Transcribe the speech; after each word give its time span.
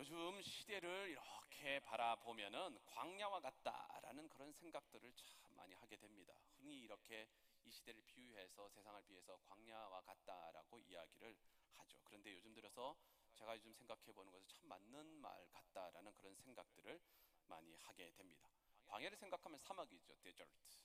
요즘 0.00 0.40
시대를 0.40 1.10
이렇게 1.10 1.78
바라보면은 1.80 2.78
광야와 2.86 3.40
같다라는 3.40 4.30
그런 4.30 4.50
생각들을 4.50 5.12
참 5.12 5.54
많이 5.56 5.74
하게 5.74 5.96
됩니다. 5.98 6.32
흔히 6.56 6.80
이렇게 6.80 7.28
이 7.66 7.70
시대를 7.70 8.02
비유해서 8.06 8.66
세상을 8.70 9.02
비유해서 9.02 9.38
광야와 9.44 10.00
같다라고 10.00 10.78
이야기를 10.78 11.36
하죠. 11.74 12.00
그런데 12.04 12.32
요즘 12.32 12.54
들어서 12.54 12.96
제가 13.34 13.54
요즘 13.56 13.74
생각해 13.74 14.10
보는 14.14 14.32
것은 14.32 14.48
참 14.48 14.68
맞는 14.68 15.20
말 15.20 15.46
같다라는 15.50 16.16
그런 16.16 16.34
생각들을 16.34 16.98
많이 17.44 17.74
하게 17.74 18.10
됩니다. 18.12 18.48
광야를 18.86 19.18
생각하면 19.18 19.58
사막이죠. 19.58 20.16
데저트. 20.22 20.78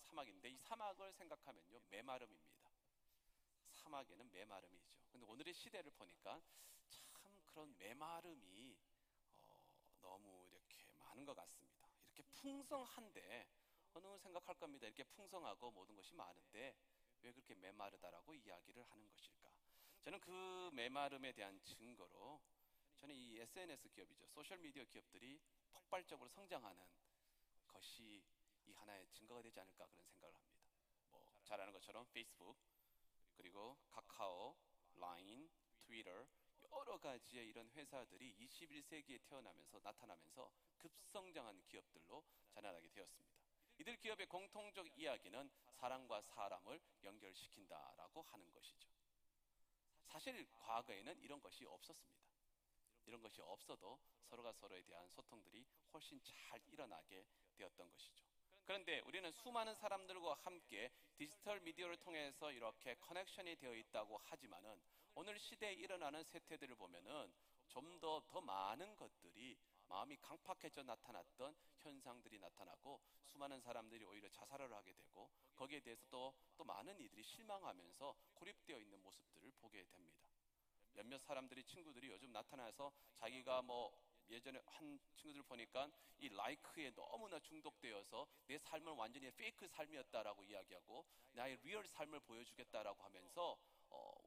사막인데 0.00 0.48
이 0.48 0.58
사막을 0.58 1.12
생각하면요. 1.12 1.80
메마름입니다. 1.90 2.72
사막에는 3.74 4.32
메마름이죠. 4.32 4.98
근데 5.12 5.24
오늘의 5.26 5.54
시대를 5.54 5.92
보니까 5.92 6.42
참 6.72 6.77
그런 7.58 7.74
메마름이 7.76 8.78
어, 9.40 9.66
너무 10.00 10.46
이렇게 10.48 10.92
많은 10.92 11.24
것 11.24 11.34
같습니다. 11.34 11.88
이렇게 12.14 12.22
풍성한데 12.34 13.48
어느 13.94 14.16
생각할 14.18 14.54
겁니다. 14.54 14.86
이렇게 14.86 15.02
풍성하고 15.02 15.72
모든 15.72 15.96
것이 15.96 16.14
많은데 16.14 16.76
왜 17.20 17.32
그렇게 17.32 17.56
메마르다라고 17.56 18.32
이야기를 18.36 18.84
하는 18.84 19.08
것일까? 19.08 19.50
저는 20.02 20.20
그 20.20 20.70
메마름에 20.72 21.32
대한 21.32 21.60
증거로 21.64 22.40
저는 23.00 23.16
이 23.16 23.40
SNS 23.40 23.88
기업이죠. 23.88 24.28
소셜 24.28 24.58
미디어 24.58 24.84
기업들이 24.84 25.40
폭발적으로 25.72 26.28
성장하는 26.28 26.80
것이 27.66 28.22
이 28.66 28.72
하나의 28.72 29.08
증거가 29.10 29.42
되지 29.42 29.58
않을까 29.58 29.88
그런 29.88 30.06
생각을 30.06 30.32
합니다. 30.36 30.64
뭐 31.10 31.40
잘 31.42 31.60
아는 31.60 31.72
것처럼 31.72 32.06
페이스북 32.12 32.56
그리고 33.36 33.76
카카오, 33.90 34.56
라인, 34.94 35.50
트위터 35.82 36.28
여러 36.70 36.98
가지의 36.98 37.48
이런 37.48 37.70
회사들이 37.70 38.34
21세기에 38.36 39.22
태어나면서 39.22 39.80
나타나면서 39.82 40.50
급성장한 40.78 41.62
기업들로 41.66 42.24
자라나게 42.50 42.88
되었습니다. 42.88 43.38
이들 43.78 43.96
기업의 43.96 44.26
공통적 44.26 44.86
이야기는 44.98 45.50
사람과 45.76 46.20
사람을 46.22 46.80
연결시킨다라고 47.04 48.22
하는 48.22 48.52
것이죠. 48.52 48.88
사실 50.06 50.48
과거에는 50.50 51.20
이런 51.20 51.40
것이 51.40 51.64
없었습니다. 51.64 52.18
이런 53.06 53.22
것이 53.22 53.40
없어도 53.40 54.00
서로가 54.24 54.52
서로에 54.52 54.82
대한 54.82 55.08
소통들이 55.08 55.64
훨씬 55.92 56.20
잘 56.22 56.60
일어나게 56.66 57.24
되었던 57.56 57.90
것이죠. 57.90 58.24
그런데 58.64 59.00
우리는 59.00 59.30
수많은 59.32 59.74
사람들과 59.76 60.34
함께 60.34 60.92
디지털 61.16 61.60
미디어를 61.60 61.96
통해서 61.98 62.52
이렇게 62.52 62.96
커넥션이 62.96 63.56
되어 63.56 63.74
있다고 63.74 64.18
하지만은 64.18 64.78
오늘 65.20 65.36
시대에 65.36 65.72
일어나는 65.72 66.22
세태들을 66.22 66.76
보면은 66.76 67.34
좀더더 67.66 68.40
많은 68.40 68.94
것들이 68.94 69.58
마음이 69.88 70.16
강팍해져 70.18 70.84
나타났던 70.84 71.56
현상들이 71.78 72.38
나타나고 72.38 73.00
수많은 73.24 73.60
사람들이 73.60 74.04
오히려 74.04 74.28
자살을 74.28 74.72
하게 74.72 74.92
되고 74.92 75.28
거기에 75.56 75.80
대해서 75.80 76.04
또, 76.08 76.32
또 76.56 76.62
많은 76.62 77.00
이들이 77.00 77.24
실망하면서 77.24 78.14
고립되어 78.34 78.78
있는 78.78 79.02
모습들을 79.02 79.50
보게 79.58 79.82
됩니다. 79.86 80.22
몇몇 80.92 81.18
사람들이 81.18 81.64
친구들이 81.64 82.10
요즘 82.10 82.30
나타나서 82.30 82.92
자기가 83.16 83.62
뭐 83.62 83.92
예전에 84.30 84.62
한 84.66 85.00
친구들 85.16 85.42
보니까 85.42 85.90
이 86.18 86.28
like에 86.28 86.92
너무나 86.94 87.40
중독되어서 87.40 88.28
내 88.46 88.56
삶은 88.56 88.92
완전히 88.92 89.32
fake 89.32 89.66
삶이었다라고 89.66 90.44
이야기하고 90.44 91.04
나의 91.32 91.58
real 91.62 91.88
삶을 91.88 92.20
보여주겠다라고 92.20 93.02
하면서 93.02 93.58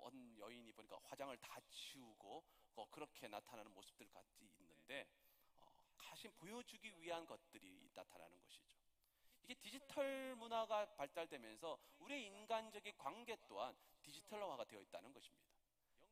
어, 0.01 0.05
원 0.05 0.37
여인이 0.37 0.71
보니까 0.73 0.99
화장을 1.03 1.35
다 1.37 1.59
지우고 1.69 2.43
어, 2.75 2.85
그렇게 2.89 3.27
나타나는 3.27 3.71
모습들 3.73 4.07
같이 4.09 4.45
있는데 4.45 5.07
어, 5.59 5.71
가식 5.97 6.31
보여주기 6.33 6.99
위한 6.99 7.25
것들이 7.25 7.89
나타나는 7.93 8.39
것이죠. 8.41 8.71
이게 9.43 9.55
디지털 9.55 10.35
문화가 10.35 10.85
발달되면서 10.95 11.79
우리의 11.99 12.25
인간적인 12.25 12.97
관계 12.97 13.37
또한 13.47 13.75
디지털화가 14.01 14.65
되어 14.65 14.81
있다는 14.81 15.13
것입니다. 15.13 15.49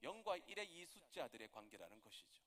0과 0.03 0.39
1의 0.47 0.67
이 0.69 0.85
숫자들의 0.85 1.49
관계라는 1.49 2.01
것이죠. 2.01 2.43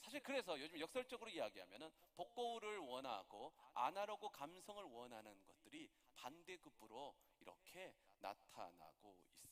사실 0.00 0.20
그래서 0.20 0.60
요즘 0.60 0.78
역설적으로 0.78 1.30
이야기하면은 1.30 1.90
복고를 2.14 2.78
원하고 2.78 3.52
아날로그 3.74 4.30
감성을 4.30 4.82
원하는 4.84 5.44
것들이 5.44 5.90
반대급부로 6.14 7.14
이렇게 7.40 7.94
나타나고 8.18 9.16
있습니다. 9.16 9.45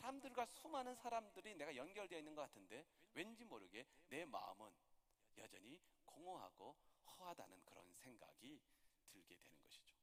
사람들과 0.00 0.46
수많은 0.46 0.94
사람들이 0.94 1.54
내가 1.56 1.76
연결되어 1.76 2.18
있는 2.18 2.34
것 2.34 2.42
같은데 2.42 2.86
왠지 3.12 3.44
모르게 3.44 3.86
내 4.08 4.24
마음은 4.24 4.72
여전히 5.36 5.78
공허하고 6.06 6.74
허하다는 7.06 7.62
그런 7.64 7.92
생각이 7.94 8.60
들게 9.10 9.36
되는 9.36 9.60
것이죠. 9.60 9.96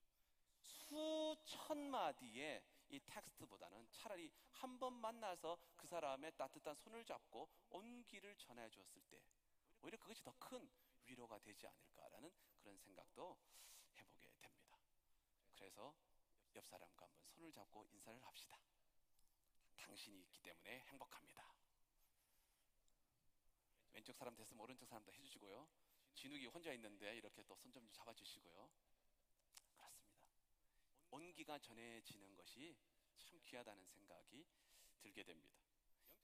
수천 0.61 1.89
마디의 1.89 2.63
이 2.89 2.99
텍스트보다는 3.05 3.89
차라리 3.91 4.31
한 4.51 4.79
번 4.79 4.93
만나서 4.93 5.57
그 5.75 5.87
사람의 5.87 6.31
따뜻한 6.37 6.75
손을 6.75 7.03
잡고 7.03 7.49
온기를 7.69 8.35
전해 8.37 8.69
주었을 8.69 9.01
때 9.09 9.21
오히려 9.81 9.97
그것이 9.97 10.23
더 10.23 10.33
큰 10.39 10.69
위로가 11.05 11.39
되지 11.39 11.65
않을까라는 11.67 12.31
그런 12.57 12.77
생각도 12.77 13.37
해보게 13.97 14.29
됩니다. 14.39 14.77
그래서 15.55 15.93
옆 16.55 16.65
사람과 16.67 17.05
한번 17.05 17.27
손을 17.29 17.51
잡고 17.51 17.85
인사를 17.85 18.21
합시다. 18.25 18.57
당신이 19.77 20.19
있기 20.21 20.39
때문에 20.41 20.79
행복합니다. 20.87 21.53
왼쪽 23.93 24.15
사람 24.15 24.35
됐으면 24.35 24.61
오른쪽 24.61 24.87
사람도 24.87 25.11
해주시고요. 25.13 25.67
진욱이 26.13 26.45
혼자 26.47 26.71
있는데 26.73 27.15
이렇게 27.17 27.43
또 27.43 27.55
손 27.55 27.71
좀 27.71 27.87
잡아주시고요. 27.91 28.69
그렇습니다. 29.43 29.91
온기가 31.11 31.59
전해지는 31.59 32.35
것이 32.35 32.75
참 33.19 33.39
귀하다는 33.43 33.85
생각이 33.87 34.45
들게 34.99 35.23
됩니다. 35.23 35.55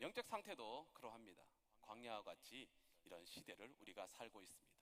영적 0.01 0.25
상태도 0.27 0.89
그러합니다. 0.93 1.45
광야와 1.81 2.23
같이 2.23 2.67
이런 3.03 3.25
시대를 3.25 3.75
우리가 3.79 4.07
살고 4.07 4.41
있습니다. 4.41 4.73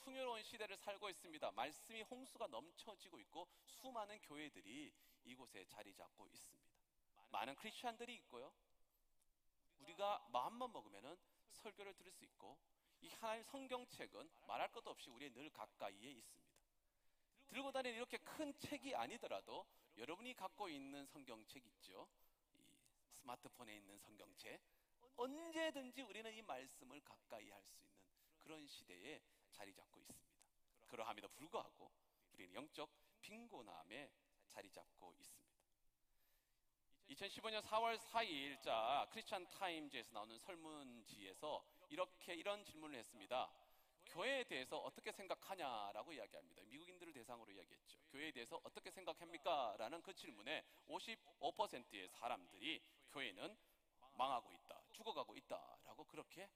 풍요로운 0.00 0.42
시대를 0.42 0.76
살고 0.76 1.10
있습니다. 1.10 1.50
말씀이 1.52 2.02
홍수가 2.02 2.48
넘쳐지고 2.48 3.20
있고 3.20 3.48
수많은 3.66 4.20
교회들이 4.22 4.92
이곳에 5.24 5.64
자리 5.66 5.94
잡고 5.94 6.26
있습니다. 6.28 6.71
많은 7.32 7.54
크리스천들이 7.56 8.14
있고요. 8.16 8.52
우리가 9.78 10.24
마음만 10.30 10.72
먹으면 10.72 11.18
설교를 11.50 11.94
들을 11.94 12.12
수 12.12 12.24
있고 12.24 12.58
이 13.00 13.08
하나님 13.08 13.42
성경책은 13.42 14.30
말할 14.46 14.70
것도 14.70 14.90
없이 14.90 15.10
우리의 15.10 15.32
늘 15.32 15.50
가까이에 15.50 16.10
있습니다. 16.12 16.52
들고 17.48 17.72
다니는 17.72 17.96
이렇게 17.96 18.18
큰 18.18 18.56
책이 18.58 18.94
아니더라도 18.94 19.66
여러분이 19.96 20.34
갖고 20.34 20.68
있는 20.68 21.04
성경책 21.06 21.66
있죠? 21.66 22.08
이 22.54 22.62
스마트폰에 23.20 23.76
있는 23.76 23.98
성경책. 23.98 24.60
언제든지 25.16 26.02
우리는 26.02 26.32
이 26.32 26.40
말씀을 26.42 27.00
가까이 27.00 27.50
할 27.50 27.62
수 27.64 27.76
있는 27.76 27.92
그런 28.38 28.66
시대에 28.66 29.22
자리 29.50 29.74
잡고 29.74 30.00
있습니다. 30.00 30.32
그러함에도 30.88 31.28
불구하고 31.28 31.92
우리는 32.32 32.54
영적 32.54 32.90
빈곤함에 33.20 34.10
자리 34.48 34.70
잡고 34.70 35.14
있습니다. 35.14 35.51
2015년 37.12 37.62
4월 37.62 37.98
4일자 37.98 39.08
크리스찬 39.10 39.46
타임즈에서 39.50 40.12
나오는 40.12 40.38
설문지에서 40.38 41.64
이렇게 41.90 42.34
이런 42.34 42.64
질문을 42.64 42.98
했습니다. 42.98 43.50
교회에 44.06 44.44
대해서 44.44 44.78
어떻게 44.78 45.12
생각하냐라고 45.12 46.12
이야기합니다. 46.12 46.62
미국인들을 46.64 47.12
대상으로 47.12 47.50
이야기했죠. 47.52 47.98
교회에 48.10 48.30
대해서 48.30 48.60
어떻게 48.64 48.90
생각합니까? 48.90 49.76
라는 49.78 50.02
그 50.02 50.14
질문에 50.14 50.64
55%의 50.88 52.08
사람들이 52.08 52.82
교회는 53.10 53.56
망하고 54.14 54.52
있다, 54.52 54.82
죽어가고 54.92 55.36
있다라고 55.36 56.04
그렇게 56.04 56.48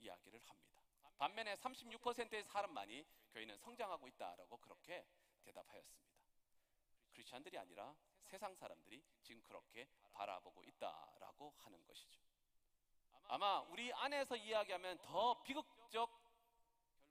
이야기를 0.00 0.40
합니다. 0.40 0.82
반면에 1.16 1.54
36%의 1.56 2.44
사람만이 2.44 3.06
교회는 3.32 3.56
성장하고 3.58 4.08
있다라고 4.08 4.58
그렇게 4.58 5.06
대답하였습니다. 5.44 6.14
크리스천들이 7.12 7.58
아니라 7.58 7.94
세상 8.24 8.54
사람들이 8.54 9.02
지금 9.22 9.42
그렇게 9.42 9.88
바라보고 10.12 10.62
있다라고 10.64 11.54
하는 11.58 11.84
것이죠. 11.84 12.20
아마 13.24 13.60
우리 13.60 13.92
안에서 13.92 14.36
이야기하면 14.36 14.98
더 14.98 15.42
비극적 15.42 16.10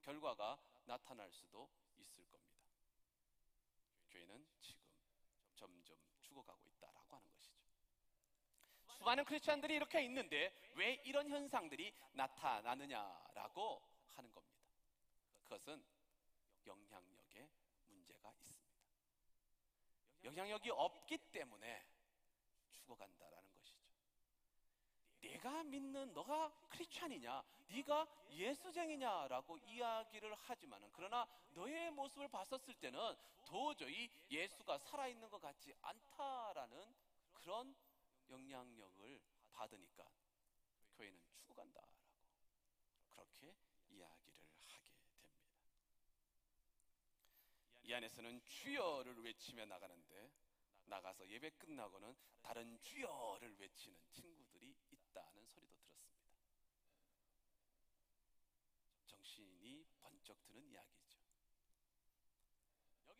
결과가 0.01 0.60
나타날 0.86 1.31
수도 1.31 1.69
있을 1.98 2.24
겁니다. 2.25 2.62
교회는 4.10 4.45
지금 4.62 4.83
점점 5.56 5.98
죽어가고 6.21 6.69
있다라고 6.69 7.15
하는 7.15 7.31
것이죠. 7.33 7.63
수많은 8.98 9.25
크리스천들이 9.25 9.75
이렇게 9.75 10.04
있는데 10.04 10.56
왜 10.75 10.94
이런 11.06 11.30
현상들이 11.30 11.94
나타나느냐라고 12.13 13.81
하는 14.15 14.31
겁니다. 14.31 14.63
그것은 15.44 15.83
영향력에 16.65 17.50
문제가 17.88 18.33
있습니다. 18.39 18.74
영향력이 20.24 20.70
없기 20.72 21.18
때문에 21.31 21.86
죽어간다라는 22.72 23.54
것이죠. 23.56 23.84
내가 25.22 25.64
믿는 25.64 26.14
너가 26.14 26.52
크리스찬이냐, 26.70 27.44
네가 27.70 28.08
예수쟁이냐라고 28.31 29.58
이야기를 29.58 30.34
하지만은 30.36 30.90
그러나 30.94 31.28
너의 31.54 31.92
모습을 31.92 32.28
봤었을 32.28 32.74
때는 32.75 33.00
도저히 33.46 34.10
예수가 34.30 34.80
살아있는 34.80 35.30
것 35.30 35.42
같지 35.42 35.74
않다라는 35.81 36.94
그런 37.34 37.75
영향력을 38.30 39.22
받으니까 39.54 40.06
교회는 40.96 41.20
죽어간다라고 41.36 41.94
그렇게 43.10 43.56
이야기를 43.90 44.34
하게 44.40 44.80
됩니다. 44.81 45.04
이 47.84 47.94
안에서는 47.94 48.42
주여를 48.46 49.24
외치며 49.24 49.66
나가는데 49.66 50.32
나가서 50.86 51.28
예배 51.28 51.52
끝나고는 51.52 52.16
다른 52.42 52.80
주여를 52.82 53.58
외치는 53.60 53.98
친구들이 54.12 54.76
있다는 54.90 55.46
소리도 55.48 55.74
들었습니다. 55.82 56.24
정신이 59.06 59.86
번쩍 60.02 60.42
드는 60.46 60.66
이야기죠. 60.66 61.20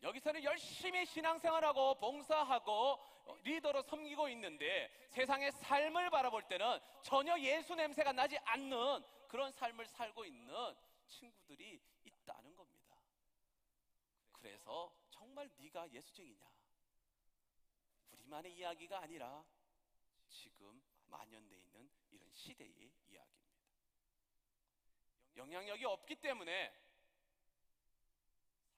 여기서는 0.01 0.44
열심히 0.44 1.06
신앙생활하고 1.06 1.95
봉사하고 2.00 3.00
리더로 3.44 3.81
섬기고 3.83 4.30
있는데 4.30 4.92
세상의 5.10 5.51
삶을 5.51 6.10
바라볼 6.10 6.44
때는 6.44 6.80
전혀 7.01 7.38
예수 7.39 7.75
냄새가 7.75 8.12
나지 8.12 8.38
않는 8.38 9.04
그런 9.27 9.51
삶을 9.51 9.88
살고 9.88 10.25
있는 10.25 10.54
친구들이. 11.07 11.81
그래서 14.43 14.93
정말 15.09 15.49
네가 15.57 15.89
예수쟁이냐? 15.89 16.45
우리만의 18.11 18.53
이야기가 18.57 18.99
아니라 18.99 19.45
지금 20.27 20.83
만연돼 21.05 21.55
있는 21.55 21.89
이런 22.11 22.29
시대의 22.33 22.91
이야기입니다. 23.07 23.53
영향력이 25.37 25.85
없기 25.85 26.17
때문에 26.17 26.77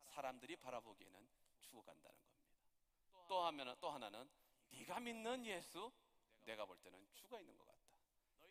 사람들이 0.04 0.56
바라보기에는 0.56 1.28
죽어간다는 1.62 2.16
겁니다. 2.16 3.26
또 3.28 3.42
하면 3.46 3.76
또 3.82 3.90
하나는 3.90 4.30
네가 4.70 5.00
믿는 5.00 5.48
예수 5.48 5.92
내가 6.44 6.66
볼 6.66 6.78
때는 6.78 7.08
죽어 7.16 7.40
있는 7.40 7.58
것 7.58 7.66
같다. 7.66 7.98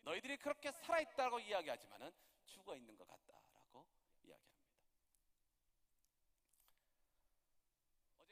너희들이 0.01 0.35
그렇게 0.35 0.69
살아 0.73 0.99
있다고 0.99 1.39
이야기하지만은 1.39 2.11
죽어 2.45 2.75
있는 2.75 2.97
것 2.97 3.07
같다라고 3.07 3.87
이야기합니다. 4.21 4.55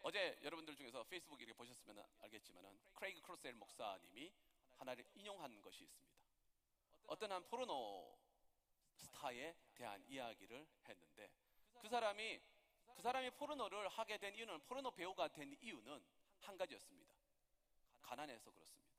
어제 0.05 0.37
여러분들 0.43 0.75
중에서 0.75 1.05
페이스북 1.05 1.41
이렇게 1.41 1.53
보셨으면 1.53 2.05
알겠지만은 2.19 2.77
크레이그 2.93 3.21
그로셸 3.21 3.53
목사님이 3.53 4.33
하나를 4.75 5.05
인용한 5.15 5.61
것이 5.61 5.85
있습니다. 5.85 6.13
어떤 7.07 7.31
한 7.31 7.47
포르노 7.47 8.17
스타에 8.95 9.55
대한 9.75 10.03
이야기를 10.09 10.67
했는데 10.89 11.31
그 11.81 11.87
사람이 11.87 12.41
그 12.95 13.01
사람이 13.01 13.31
포르노를 13.31 13.87
하게 13.87 14.17
된 14.17 14.35
이유는 14.35 14.59
포르노 14.65 14.91
배우가 14.91 15.29
된 15.29 15.57
이유는 15.61 16.03
한 16.41 16.57
가지였습니다. 16.57 17.13
가난해서 18.01 18.51
그렇습니다. 18.51 18.91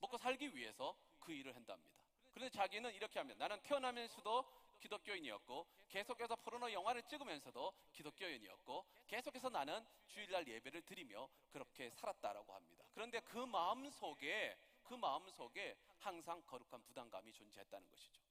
먹고 0.00 0.16
살기 0.16 0.54
위해서 0.54 0.96
그 1.18 1.32
일을 1.32 1.56
한답니다. 1.56 2.04
그런데 2.32 2.56
자기는 2.56 2.94
이렇게 2.94 3.18
합니다. 3.18 3.48
나는 3.48 3.60
태어나면서도 3.64 4.48
기독교인이었고 4.80 5.66
계속해서 5.88 6.36
포르노 6.36 6.72
영화를 6.72 7.02
찍으면서도 7.02 7.72
기독교인이었고 7.92 8.84
계속해서 9.06 9.50
나는 9.50 9.84
주일날 10.08 10.46
예배를 10.46 10.82
드리며 10.82 11.28
그렇게 11.50 11.90
살았다라고 11.90 12.52
합니다. 12.52 12.84
그런데 12.94 13.20
그 13.20 13.38
마음 13.38 13.88
속에 13.90 14.58
그 14.82 14.94
마음 14.94 15.28
속에 15.28 15.76
항상 15.98 16.42
거룩한 16.46 16.82
부담감이 16.84 17.32
존재했다는 17.32 17.90
것이죠. 17.90 18.22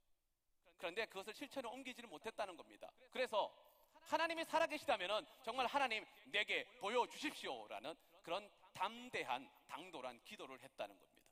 그런데 0.78 1.06
그것을 1.06 1.34
실천에 1.34 1.68
옮기지를 1.68 2.10
못했다는 2.10 2.56
겁니다. 2.58 2.92
그래서 3.12 3.54
하나님이 4.02 4.46
살아계시다면 4.46 5.26
정말 5.44 5.66
하나님 5.66 6.06
내게 6.26 6.66
보여주십시오라는 6.80 7.96
그런 8.22 8.50
담대한 8.74 9.50
당돌한 9.68 10.22
기도를 10.24 10.62
했다는 10.62 11.00
겁니다. 11.00 11.32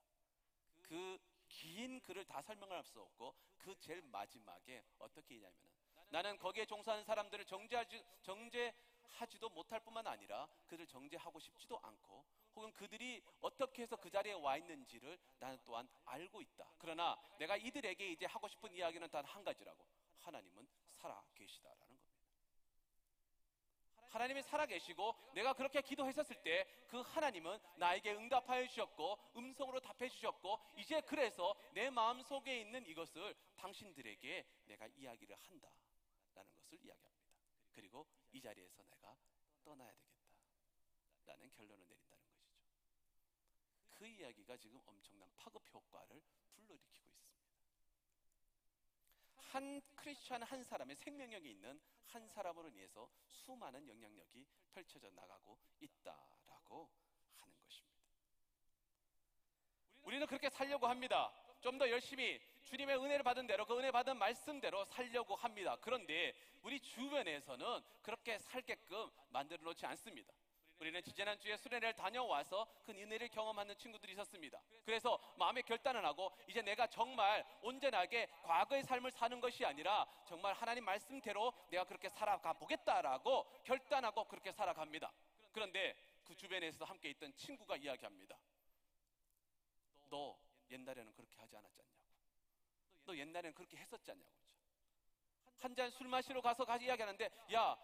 그 0.81 1.19
긴 1.53 2.01
글을 2.01 2.25
다 2.25 2.41
설명할 2.41 2.83
수 2.83 2.99
없고 2.99 3.35
그 3.59 3.77
제일 3.79 4.01
마지막에 4.01 4.83
어떻게 4.97 5.35
했냐면은 5.35 5.71
나는 6.09 6.37
거기에 6.37 6.65
종사하는 6.65 7.03
사람들을 7.05 7.45
정죄하지, 7.45 8.03
정죄하지도 8.23 9.49
못할 9.49 9.79
뿐만 9.79 10.05
아니라 10.07 10.47
그들 10.67 10.87
정죄하고 10.87 11.39
싶지도 11.39 11.79
않고 11.81 12.25
혹은 12.55 12.71
그들이 12.73 13.23
어떻게 13.41 13.83
해서 13.83 13.95
그 13.95 14.09
자리에 14.09 14.33
와 14.33 14.57
있는지를 14.57 15.17
나는 15.39 15.57
또한 15.63 15.87
알고 16.05 16.41
있다. 16.41 16.67
그러나 16.77 17.17
내가 17.39 17.55
이들에게 17.57 18.11
이제 18.11 18.25
하고 18.25 18.47
싶은 18.47 18.73
이야기는 18.73 19.09
단 19.09 19.23
한 19.25 19.43
가지라고. 19.43 19.85
하나님은 20.19 20.67
살아 20.95 21.23
계시다라는. 21.35 21.92
하나님이 24.13 24.41
살아계시고 24.43 25.15
내가 25.33 25.53
그렇게 25.53 25.81
기도했었을 25.81 26.41
때 26.43 26.65
그 26.93 27.01
하나님은 27.01 27.57
나에게 27.77 28.13
응답하여 28.13 28.67
주셨고 28.67 29.17
음성으로 29.35 29.79
답해 29.79 30.07
주셨고 30.09 30.59
이제 30.77 31.01
그래서 31.01 31.55
내 31.73 31.89
마음 31.89 32.21
속에 32.21 32.59
있는 32.61 32.85
이것을 32.85 33.33
당신들에게 33.55 34.45
내가 34.65 34.85
이야기를 34.85 35.35
한다라는 35.35 36.53
것을 36.53 36.77
이야기합니다. 36.85 37.33
그리고 37.71 38.05
이 38.31 38.39
자리에서 38.39 38.83
내가 38.83 39.17
떠나야 39.63 39.91
되겠다. 39.91 40.13
라는 41.25 41.49
결론을 41.49 41.87
내린다는 41.87 42.23
것이죠. 42.27 42.53
그 43.93 44.05
이야기가 44.05 44.55
지금 44.57 44.79
엄청난 44.85 45.27
파급 45.35 45.63
효과를 45.73 46.21
불러일으키고 46.53 47.09
있습니다. 47.09 47.42
한 49.53 49.79
크리스천 49.95 50.41
한 50.41 50.63
사람의 50.63 50.95
생명력이 50.95 51.47
있는 51.47 51.79
한 52.07 52.27
사람으로 52.27 52.69
인해서 52.69 53.07
수많은 53.27 53.87
영향력이 53.87 54.47
펼쳐져 54.73 55.11
나가고 55.11 55.59
있다라고 55.79 56.89
하는 57.37 57.55
것입니다. 57.63 57.97
우리는 60.01 60.25
그렇게 60.25 60.49
살려고 60.49 60.87
합니다. 60.87 61.31
좀 61.61 61.77
더 61.77 61.89
열심히 61.89 62.41
주님의 62.63 62.97
은혜를 62.97 63.23
받은 63.23 63.47
대로 63.47 63.65
그 63.65 63.77
은혜 63.77 63.91
받은 63.91 64.17
말씀대로 64.17 64.83
살려고 64.85 65.35
합니다. 65.35 65.77
그런데 65.79 66.33
우리 66.63 66.79
주변에서는 66.79 67.81
그렇게 68.01 68.39
살게끔 68.39 69.09
만들어 69.29 69.63
놓지 69.63 69.85
않습니다. 69.85 70.33
우리는 70.79 71.01
지지난주에 71.01 71.55
수련회를 71.57 71.93
다녀와서 71.93 72.67
그 72.83 72.91
은혜를 72.91 73.29
경험하는 73.29 73.77
친구들이 73.77 74.13
있었습니다. 74.13 74.61
그래서 74.83 75.19
마음의 75.37 75.63
결단을 75.63 76.03
하고 76.05 76.31
이제 76.47 76.61
내가 76.61 76.87
정말 76.87 77.45
온전하게 77.61 78.27
과거의 78.43 78.83
삶을 78.83 79.11
사는 79.11 79.39
것이 79.39 79.63
아니라 79.65 80.05
정말 80.25 80.53
하나님 80.53 80.83
말씀대로 80.85 81.53
내가 81.69 81.83
그렇게 81.85 82.09
살아가 82.09 82.53
보겠다라고 82.53 83.45
결단하고 83.63 84.25
그렇게 84.25 84.51
살아갑니다. 84.51 85.11
그런데 85.51 85.95
그 86.23 86.35
주변에서 86.35 86.85
함께 86.85 87.09
있던 87.11 87.33
친구가 87.35 87.77
이야기합니다. 87.77 88.37
너 90.09 90.37
옛날에는 90.69 91.13
그렇게 91.13 91.37
하지 91.37 91.55
않았지 91.55 91.81
않냐고. 91.81 92.03
너 93.05 93.15
옛날에는 93.17 93.53
그렇게 93.53 93.77
했었지 93.77 94.11
않냐고. 94.11 94.29
한 95.59 95.73
잔 95.75 95.89
술 95.91 96.07
마시러 96.07 96.41
가서 96.41 96.65
가서 96.65 96.83
이야기하는데 96.83 97.29
야 97.53 97.77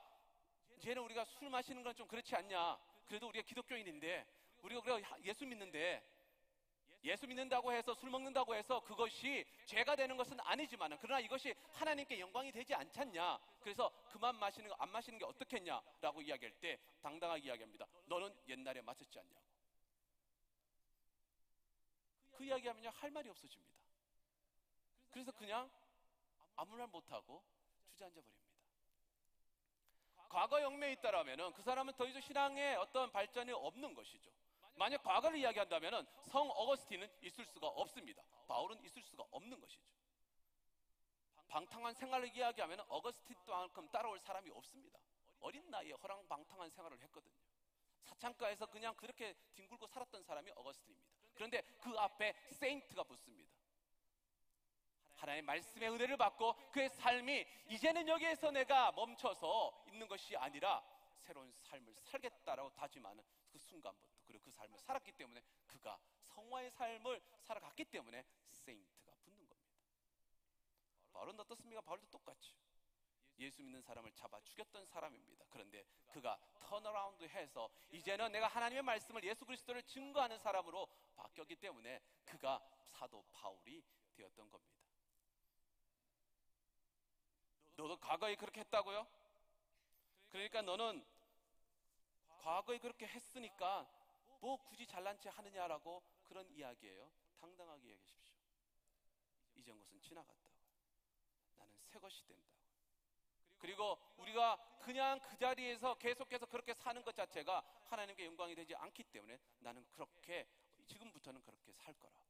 쟤는 0.79 1.01
우리가 1.03 1.23
술 1.25 1.49
마시는 1.49 1.81
건 1.83 1.93
좀 1.95 2.07
그렇지 2.07 2.35
않냐. 2.35 2.77
그래도 3.09 3.27
우리가 3.27 3.43
기독교인인데 3.43 4.25
우리가 4.61 4.81
그래 4.81 5.01
예수 5.23 5.45
믿는데 5.45 6.01
예수 7.03 7.25
믿는다고 7.27 7.71
해서 7.71 7.93
술 7.95 8.09
먹는다고 8.09 8.53
해서 8.55 8.81
그것이 8.81 9.45
죄가 9.65 9.95
되는 9.95 10.15
것은 10.15 10.37
아니지만 10.41 10.97
그러나 11.01 11.19
이것이 11.19 11.55
하나님께 11.71 12.19
영광이 12.19 12.51
되지 12.51 12.75
않잖냐. 12.75 13.39
그래서 13.61 13.89
그만 14.11 14.35
마시는 14.37 14.69
거 14.69 14.75
안 14.79 14.89
마시는 14.91 15.17
게 15.17 15.25
어떻겠냐라고 15.25 16.21
이야기할 16.21 16.53
때 16.59 16.77
당당하게 17.01 17.47
이야기합니다. 17.47 17.87
너는 18.05 18.33
옛날에 18.47 18.81
마셨지 18.81 19.17
않냐고. 19.17 19.41
그 22.31 22.43
이야기하면요 22.43 22.89
할 22.89 23.11
말이 23.11 23.27
없어집니다. 23.29 23.73
그래서 25.09 25.31
그냥 25.31 25.69
아무 26.55 26.75
말 26.77 26.87
못하고 26.87 27.43
주저앉아 27.91 28.21
버립니다. 28.21 28.38
과거 30.29 30.61
영매에 30.61 30.93
있다라면은 30.93 31.51
그 31.53 31.63
사람은 31.63 31.93
더 31.95 32.05
이상 32.05 32.21
신앙에 32.21 32.75
어떤 32.75 33.11
발전이 33.11 33.51
없는 33.51 33.93
것이죠. 33.95 34.31
만약 34.75 35.03
과거를 35.03 35.37
이야기한다면은 35.39 36.05
성 36.21 36.49
어거스틴은 36.49 37.09
있을 37.23 37.45
수가 37.45 37.67
없습니다. 37.67 38.23
바울은 38.47 38.81
있을 38.85 39.01
수가 39.01 39.25
없는 39.31 39.59
것이죠. 39.59 39.83
방탕한 41.49 41.95
생활을 41.95 42.33
이야기하면 42.35 42.79
어거스틴만큼 42.87 43.89
따라올 43.89 44.19
사람이 44.19 44.51
없습니다. 44.51 44.99
어린 45.39 45.69
나이에 45.69 45.93
허랑방탕한 45.93 46.69
생활을 46.69 47.01
했거든요. 47.01 47.33
사창가에서 48.03 48.67
그냥 48.67 48.95
그렇게 48.95 49.33
뒹굴고 49.55 49.87
살았던 49.87 50.23
사람이 50.23 50.51
어거스틴입니다. 50.55 51.09
그런데 51.33 51.61
그 51.79 51.97
앞에 51.97 52.33
세인트가 52.51 53.03
붙습니다. 53.03 53.58
하나님의 55.19 55.41
말씀의 55.43 55.89
은혜를 55.89 56.17
받고 56.17 56.55
그의 56.71 56.89
삶이 56.89 57.45
이제는 57.67 58.07
여기에서 58.07 58.51
내가 58.51 58.91
멈춰서 58.93 59.83
있는 59.87 60.07
것이 60.07 60.35
아니라 60.35 60.83
새로운 61.19 61.51
삶을 61.51 61.93
살겠다라고 62.01 62.71
다짐하는 62.73 63.23
그 63.51 63.57
순간부터 63.59 64.19
그리고 64.25 64.45
그 64.45 64.51
삶을 64.51 64.79
살았기 64.79 65.11
때문에 65.13 65.41
그가 65.67 65.99
성화의 66.23 66.71
삶을 66.71 67.21
살아갔기 67.39 67.85
때문에 67.85 68.23
세인트가 68.51 69.11
붙는 69.23 69.47
겁니다. 69.47 69.75
바울은 71.11 71.39
어떻습니까? 71.39 71.81
바울도 71.81 72.07
똑같죠. 72.07 72.55
예수 73.39 73.63
믿는 73.63 73.81
사람을 73.81 74.11
잡아 74.13 74.39
죽였던 74.41 74.85
사람입니다. 74.85 75.45
그런데 75.49 75.83
그가 76.09 76.37
turn 76.59 76.85
around 76.85 77.23
해서 77.23 77.69
이제는 77.91 78.31
내가 78.31 78.47
하나님의 78.47 78.83
말씀을 78.83 79.23
예수 79.23 79.45
그리스도를 79.45 79.83
증거하는 79.83 80.37
사람으로 80.39 80.87
바뀌었기 81.15 81.55
때문에 81.55 82.01
그가 82.25 82.61
사도 82.85 83.23
바울이 83.31 83.83
되었던 84.13 84.49
겁니다. 84.49 84.88
너도 87.79 87.97
과거에 87.97 88.35
그렇게 88.35 88.59
했다고요? 88.59 89.07
그러니까 90.29 90.61
너는 90.61 91.05
과거에 92.39 92.77
그렇게 92.77 93.07
했으니까 93.07 93.89
뭐 94.41 94.57
굳이 94.57 94.85
잘난 94.85 95.17
체 95.17 95.29
하느냐라고 95.29 96.03
그런 96.23 96.49
이야기예요. 96.49 97.09
당당하게 97.39 97.87
이야기하십시오. 97.87 98.35
이전 99.55 99.79
것은 99.79 100.01
지나갔다고. 100.01 100.49
나는 101.57 101.73
새 101.85 101.99
것이 101.99 102.25
된다고. 102.25 102.59
그리고 103.59 103.97
우리가 104.17 104.57
그냥 104.79 105.19
그 105.21 105.37
자리에서 105.37 105.95
계속해서 105.95 106.45
그렇게 106.47 106.73
사는 106.73 107.01
것 107.01 107.15
자체가 107.15 107.63
하나님께 107.85 108.25
영광이 108.25 108.55
되지 108.55 108.75
않기 108.75 109.05
때문에 109.05 109.39
나는 109.59 109.85
그렇게 109.91 110.47
지금부터는 110.85 111.41
그렇게 111.41 111.71
살 111.73 111.93
거라고. 111.93 112.27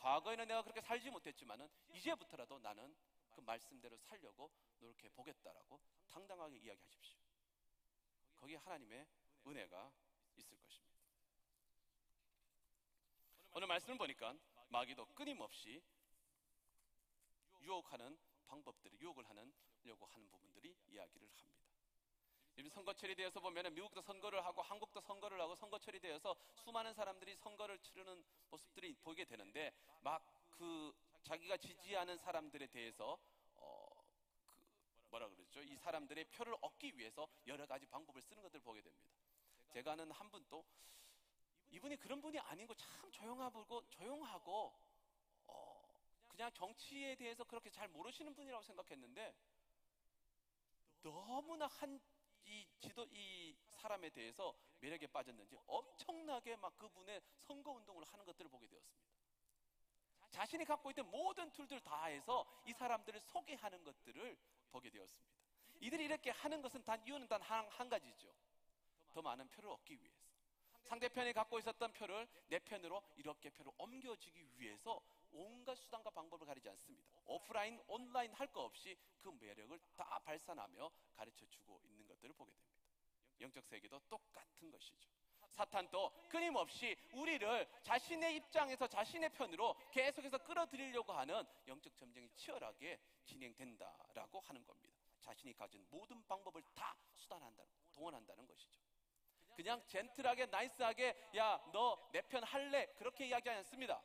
과거에는 0.00 0.46
내가 0.48 0.62
그렇게 0.62 0.80
살지 0.80 1.10
못했지만은 1.10 1.68
이제부터라도 1.88 2.58
나는 2.58 2.94
그 3.38 3.42
말씀대로 3.42 3.96
살려고 3.98 4.50
노력해 4.80 5.08
보겠다라고 5.10 5.80
당당하게 6.08 6.56
이야기하십시오. 6.56 7.20
거기에 8.34 8.56
하나님의 8.56 9.06
은혜가 9.46 9.92
있을 10.34 10.58
것입니다. 10.58 10.98
오늘 13.52 13.68
말씀을 13.68 13.96
보니까 13.96 14.34
마귀도 14.70 15.06
끊임없이 15.14 15.80
유혹하는 17.60 18.18
방법들이 18.48 18.98
유혹을 18.98 19.24
하려고 19.28 20.06
하는 20.06 20.28
부분들이 20.28 20.76
이야기를 20.88 21.28
합니다. 21.28 21.58
요즘 22.56 22.70
선거철이 22.70 23.14
되어서 23.14 23.38
보면 23.38 23.72
미국도 23.72 24.00
선거를 24.02 24.44
하고 24.44 24.62
한국도 24.62 25.00
선거를 25.00 25.40
하고 25.40 25.54
선거철이 25.54 26.00
되어서 26.00 26.34
수많은 26.56 26.92
사람들이 26.92 27.36
선거를 27.36 27.78
치르는 27.78 28.24
모습들이 28.50 28.96
보이게 28.96 29.24
되는데 29.24 29.72
막 30.00 30.38
그 30.58 30.92
자기가 31.28 31.58
지지하는 31.58 32.16
사람들에 32.16 32.68
대해서 32.68 33.18
어, 33.56 34.04
그 34.46 35.06
뭐라 35.10 35.28
그러죠? 35.28 35.62
이 35.62 35.76
사람들의 35.76 36.24
표를 36.26 36.56
얻기 36.62 36.96
위해서 36.96 37.28
여러 37.46 37.66
가지 37.66 37.86
방법을 37.86 38.22
쓰는 38.22 38.42
것들을 38.42 38.62
보게 38.62 38.80
됩니다. 38.80 39.06
제가 39.68 39.92
아는 39.92 40.10
한 40.10 40.30
분도 40.30 40.64
이분이 41.70 41.96
그런 41.98 42.22
분이 42.22 42.38
아니고 42.38 42.74
참 42.74 43.10
조용하고 43.12 43.82
조용하고 43.90 44.74
어, 45.48 45.88
그냥 46.28 46.50
정치에 46.54 47.14
대해서 47.16 47.44
그렇게 47.44 47.68
잘 47.68 47.88
모르시는 47.88 48.34
분이라고 48.34 48.62
생각했는데 48.62 49.34
너무나 51.02 51.66
한 51.66 52.00
이 52.48 52.66
지도 52.80 53.04
이 53.10 53.54
사람에 53.76 54.08
대해서 54.08 54.54
매력에 54.80 55.06
빠졌는지 55.08 55.56
엄청나게 55.66 56.56
막 56.56 56.76
그분의 56.78 57.20
선거 57.46 57.72
운동을 57.72 58.04
하는 58.06 58.24
것들을 58.24 58.50
보게 58.50 58.66
되었습니다. 58.66 59.17
자신이 60.30 60.64
갖고 60.64 60.90
있던 60.90 61.10
모든 61.10 61.50
툴들 61.52 61.80
다 61.80 62.04
해서 62.04 62.46
이 62.66 62.72
사람들을 62.72 63.20
소개하는 63.20 63.82
것들을 63.84 64.36
보게 64.70 64.90
되었습니다. 64.90 65.28
이들이 65.80 66.04
이렇게 66.04 66.30
하는 66.30 66.60
것은 66.60 66.84
단 66.84 67.02
이유는 67.06 67.28
단한 67.28 67.88
가지죠. 67.88 68.34
더 69.10 69.22
많은 69.22 69.48
표를 69.48 69.70
얻기 69.70 69.98
위해서. 70.00 70.28
상대편이 70.82 71.32
갖고 71.34 71.58
있었던 71.58 71.92
표를 71.92 72.26
내 72.46 72.58
편으로 72.58 73.02
이렇게 73.16 73.50
표를 73.50 73.72
옮겨주기 73.76 74.48
위해서 74.56 75.02
온갖 75.30 75.74
수단과 75.76 76.10
방법을 76.10 76.46
가리지 76.46 76.68
않습니다. 76.70 77.06
오프라인, 77.26 77.78
온라인 77.88 78.32
할 78.32 78.48
거 78.48 78.62
없이 78.62 78.96
그 79.20 79.28
매력을 79.38 79.78
다 79.96 80.18
발산하며 80.20 80.90
가르쳐 81.14 81.46
주고 81.46 81.80
있는 81.84 82.06
것들을 82.06 82.32
보게 82.34 82.50
됩니다. 82.52 82.78
영적 83.40 83.66
세계도 83.66 84.00
똑같은 84.08 84.70
것이죠. 84.70 85.10
사탄도 85.50 86.12
끊임없이 86.28 86.96
우리를 87.12 87.68
자신의 87.82 88.36
입장에서 88.36 88.86
자신의 88.86 89.30
편으로 89.30 89.74
계속해서 89.90 90.38
끌어들이려고 90.38 91.12
하는 91.12 91.44
영적 91.66 91.96
전쟁이 91.96 92.28
치열하게 92.36 92.98
진행된다라고 93.24 94.40
하는 94.40 94.64
겁니다. 94.64 94.96
자신이 95.20 95.52
가진 95.54 95.84
모든 95.90 96.24
방법을 96.26 96.62
다 96.74 96.96
수단한다, 97.16 97.62
동원한다는 97.94 98.46
것이죠. 98.46 98.80
그냥 99.56 99.82
젠틀하게 99.88 100.46
나이스하게 100.46 101.30
야 101.36 101.60
너 101.72 101.98
내 102.12 102.22
편 102.22 102.44
할래 102.44 102.86
그렇게 102.96 103.26
이야기하지 103.26 103.58
않습니다. 103.58 104.00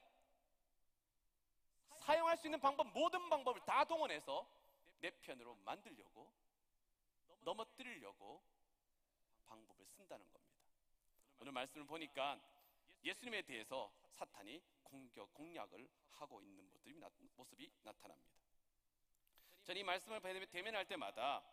사용할 1.98 2.36
수 2.38 2.48
있는 2.48 2.60
방법 2.60 2.88
모든 2.88 3.30
방법을 3.30 3.62
다 3.62 3.86
동원해서 3.86 4.50
내 5.00 5.12
편으로 5.12 5.56
만들려고 5.64 6.34
넘어뜨리려고 7.42 8.44
방법을 9.46 9.86
쓴다는 9.86 10.26
겁니다. 10.32 10.43
오늘 11.40 11.52
말씀을 11.52 11.86
보니까 11.86 12.42
예수님에 13.04 13.42
대해서 13.42 13.94
사탄이 14.12 14.62
공격 14.84 15.34
공략을 15.34 15.90
하고 16.12 16.42
있는 16.42 16.70
모습이, 16.70 16.94
나, 17.00 17.10
모습이 17.36 17.72
나타납니다. 17.82 18.32
저는 19.64 19.82
이 19.82 19.84
말씀을 19.84 20.22
대면할 20.48 20.86
때마다 20.86 21.44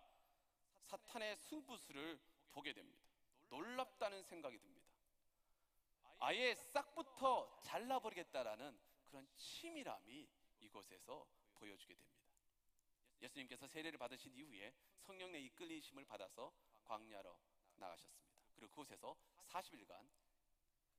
사탄의 0.82 1.36
승부수를 1.36 2.20
보게 2.50 2.72
됩니다. 2.72 3.02
놀랍다는 3.48 4.22
생각이 4.22 4.58
듭니다. 4.58 4.86
아예 6.18 6.54
싹부터 6.54 7.60
잘라버리겠다라는 7.62 8.78
그런 9.06 9.26
치밀함이 9.36 10.28
이곳에서 10.60 11.26
보여주게 11.54 11.94
됩니다. 11.94 12.20
예수님께서 13.22 13.66
세례를 13.66 13.98
받으신 13.98 14.34
이후에 14.34 14.74
성령의 15.00 15.44
이끌리심을 15.46 16.04
받아서 16.04 16.52
광야로 16.84 17.38
나가셨습니다. 17.76 18.29
그리고 18.60 18.74
그곳에서 18.74 19.16
40일간 19.46 20.06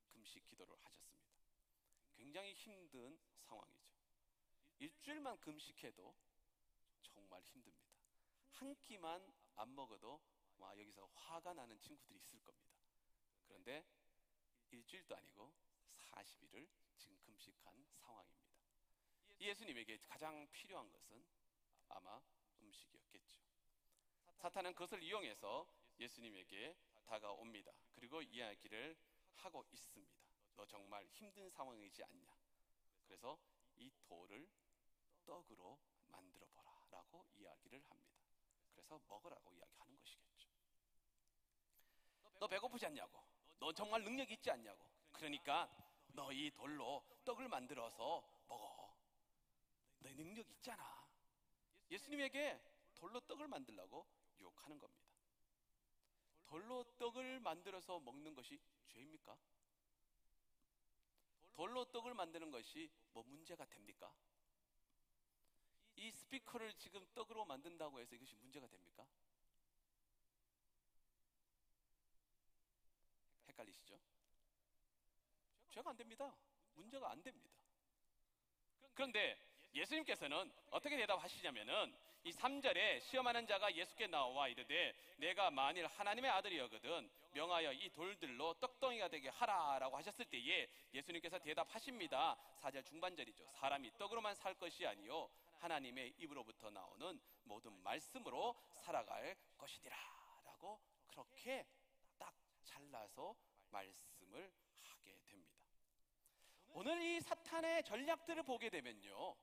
금식 0.10 0.44
기도를 0.48 0.76
하셨습니다. 0.84 1.30
굉장히 2.16 2.54
힘든 2.54 3.20
상황이죠. 3.42 3.88
일주일만 4.80 5.40
금식해도 5.40 6.16
정말 7.04 7.44
힘듭니다. 7.44 7.92
한 8.50 8.76
끼만 8.82 9.32
안 9.58 9.76
먹어도 9.76 10.20
와 10.58 10.76
여기서 10.76 11.06
화가 11.14 11.54
나는 11.54 11.80
친구들이 11.80 12.18
있을 12.18 12.40
겁니다. 12.44 12.76
그런데 13.44 13.86
일주일도 14.72 15.16
아니고 15.16 15.54
40일을 15.98 16.68
지금 16.98 17.20
금식한 17.20 17.86
상황입니다. 17.94 18.42
예수님에게 19.40 20.00
가장 20.00 20.48
필요한 20.52 20.92
것은 20.92 21.24
아마 21.90 22.20
음식이었겠죠. 22.60 23.40
사탄은 24.38 24.74
그것을 24.74 25.04
이용해서 25.04 25.68
예수님에게 26.00 26.76
다가옵니다. 27.12 27.74
그리고 27.94 28.22
이야기를 28.22 28.96
하고 29.36 29.66
있습니다. 29.70 30.16
너 30.56 30.66
정말 30.66 31.06
힘든 31.08 31.50
상황이지 31.50 32.04
않냐? 32.04 32.34
그래서 33.04 33.38
이 33.76 33.92
돌을 34.08 34.48
떡으로 35.26 35.78
만들어 36.08 36.48
보라 36.48 36.72
라고 36.90 37.26
이야기를 37.36 37.82
합니다. 37.90 38.16
그래서 38.72 39.02
먹으라고 39.10 39.52
이야기하는 39.52 39.98
것이겠죠. 39.98 40.50
너 42.40 42.48
배고프지 42.48 42.86
않냐고? 42.86 43.22
너 43.60 43.74
정말 43.74 44.04
능력 44.04 44.32
있지 44.32 44.50
않냐고? 44.50 44.86
그러니까 45.12 45.70
너 46.14 46.32
이 46.32 46.50
돌로 46.52 47.04
떡을 47.26 47.50
만들어서 47.50 48.24
먹어. 48.48 48.96
너 50.00 50.10
능력 50.14 50.50
있잖아. 50.50 51.06
예수님에게 51.90 52.60
돌로 52.96 53.20
떡을 53.22 53.48
만들라고 53.48 54.08
유혹하는 54.40 54.80
겁니다. 54.80 55.01
돌로 56.52 56.84
떡을 56.98 57.40
만들어서 57.40 58.02
먹는 58.02 58.36
것이 58.36 58.60
죄입니까? 58.88 59.38
돌로 61.54 61.86
떡을 61.86 62.14
만드는 62.14 62.52
것이 62.52 62.92
뭐 63.14 63.24
문제가 63.24 63.64
됩니까? 63.64 64.14
이 65.96 66.12
스피커를 66.12 66.74
지금 66.74 67.08
떡으로 67.14 67.46
만든다고 67.46 68.02
해서 68.02 68.16
이것이 68.16 68.36
문제가 68.36 68.68
됩니까? 68.68 69.08
헷갈리시죠? 73.48 73.98
죄가 75.70 75.92
안 75.92 75.96
됩니다. 75.96 76.36
문제가 76.74 77.12
안 77.12 77.24
됩니다. 77.24 77.50
그런데 78.94 79.40
예수님께서는 79.74 80.52
어떻게 80.70 80.98
대답하시냐면은 80.98 81.96
이 82.24 82.32
3절에 82.32 83.02
시험하는 83.02 83.48
자가 83.48 83.74
예수께 83.74 84.06
나와 84.08 84.48
이르되 84.48 84.94
내가 85.18 85.50
만일 85.50 85.88
하나님의 85.88 86.30
아들이었거든 86.32 87.10
명하여 87.32 87.74
이 87.74 87.90
돌들로 87.90 88.54
떡덩이가 88.56 89.08
되게 89.08 89.30
하라라고 89.30 89.98
하셨을 89.98 90.26
때에 90.26 90.68
예수님께서 90.94 91.40
대답하십니다. 91.40 92.38
4절 92.62 92.86
중반절이죠. 92.86 93.50
사람이 93.54 93.98
떡으로만 93.98 94.36
살 94.36 94.54
것이 94.54 94.86
아니요 94.86 95.30
하나님의 95.60 96.16
입으로부터 96.20 96.70
나오는 96.70 97.20
모든 97.44 97.74
말씀으로 97.82 98.56
살아갈 98.76 99.36
것이니라라고 99.58 100.80
그렇게 101.08 101.66
딱 102.20 102.34
잘라서 102.64 103.36
말씀을 103.70 104.52
하게 104.76 105.18
됩니다. 105.26 105.60
오늘 106.70 107.02
이 107.02 107.20
사탄의 107.20 107.84
전략들을 107.84 108.44
보게 108.44 108.70
되면요. 108.70 109.36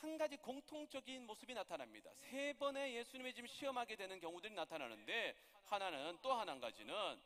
한 0.00 0.18
가지 0.18 0.36
공통적인 0.36 1.26
모습이 1.26 1.54
나타납니다. 1.54 2.10
세 2.14 2.52
번의 2.54 2.94
예수님의 2.96 3.32
지금 3.34 3.46
시험하게 3.48 3.96
되는 3.96 4.20
경우들이 4.20 4.54
나타나는데 4.54 5.34
하나는 5.64 6.18
또 6.22 6.32
한 6.34 6.60
가지는 6.60 7.20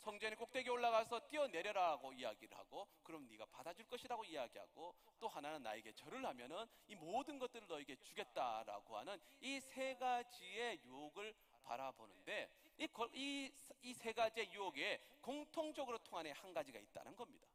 성전의 0.00 0.36
꼭대기에 0.36 0.70
올라가서 0.70 1.28
뛰어내려라고 1.28 2.12
이야기를 2.14 2.56
하고 2.56 2.86
그럼 3.02 3.26
네가 3.28 3.44
받아줄 3.46 3.86
것이라고 3.86 4.24
이야기하고 4.24 4.94
또 5.18 5.28
하나는 5.28 5.62
나에게 5.62 5.92
절을 5.92 6.24
하면은 6.24 6.66
이 6.88 6.94
모든 6.94 7.38
것들을 7.38 7.66
너에게 7.68 7.96
주겠다라고 7.96 8.96
하는 8.98 9.18
이 9.40 9.60
세 9.60 9.94
가지의 9.96 10.80
유혹을 10.84 11.34
바라보는데 11.62 12.48
이 12.78 13.92
세 13.94 14.12
가지의 14.12 14.52
유혹에 14.52 15.02
공통적으로 15.20 15.98
통하는 15.98 16.32
한 16.32 16.52
가지가 16.54 16.78
있다는 16.78 17.14
겁니다. 17.16 17.46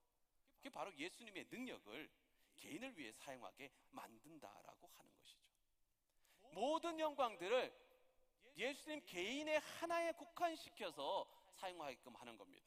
그게 0.58 0.70
바로 0.70 0.92
예수님의 0.96 1.48
능력을 1.50 2.10
개인을 2.56 2.98
위해 2.98 3.12
사용하게 3.12 3.72
만든다라고 3.92 4.88
하는 4.94 5.14
것이죠. 5.16 5.46
모든 6.52 7.00
영광들을 7.00 7.86
예수님 8.58 9.02
개인의 9.06 9.60
하나에 9.60 10.12
국한시켜서 10.14 11.28
사용하게끔 11.56 12.16
하는 12.16 12.38
겁니다. 12.38 12.66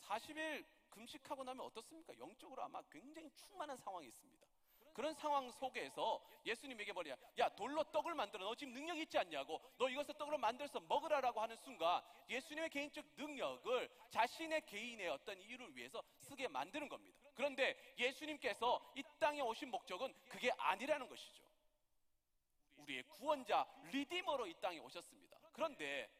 40일 0.00 0.66
금식하고 0.90 1.44
나면 1.44 1.64
어떻습니까? 1.66 2.16
영적으로 2.18 2.62
아마 2.62 2.82
굉장히 2.90 3.30
충만한 3.34 3.76
상황이 3.76 4.08
있습니다. 4.08 4.46
그런 4.92 5.14
상황 5.14 5.50
속에서 5.52 6.20
예수님에게 6.44 6.92
뭐냐, 6.92 7.16
야 7.38 7.48
돌로 7.50 7.84
떡을 7.84 8.14
만들어 8.14 8.44
너 8.44 8.54
지금 8.54 8.72
능력 8.72 8.98
있지 8.98 9.16
않냐고 9.18 9.60
너 9.78 9.88
이것을 9.88 10.14
떡으로 10.14 10.38
만들어서 10.38 10.80
먹으라라고 10.80 11.40
하는 11.40 11.56
순간 11.56 12.02
예수님의 12.28 12.70
개인적 12.70 13.04
능력을 13.16 13.88
자신의 14.10 14.66
개인의 14.66 15.08
어떤 15.08 15.40
이유를 15.40 15.76
위해서 15.76 16.02
쓰게 16.18 16.48
만드는 16.48 16.88
겁니다. 16.88 17.19
그런데 17.40 17.74
예수님께서 17.96 18.92
이 18.94 19.02
땅에 19.18 19.40
오신 19.40 19.70
목적은 19.70 20.14
그게 20.28 20.50
아니라는 20.58 21.08
것이죠. 21.08 21.42
우리의 22.76 23.02
구원자 23.04 23.66
리디머로 23.90 24.46
이 24.46 24.52
땅에 24.60 24.78
오셨습니다. 24.78 25.38
그런데 25.54 26.10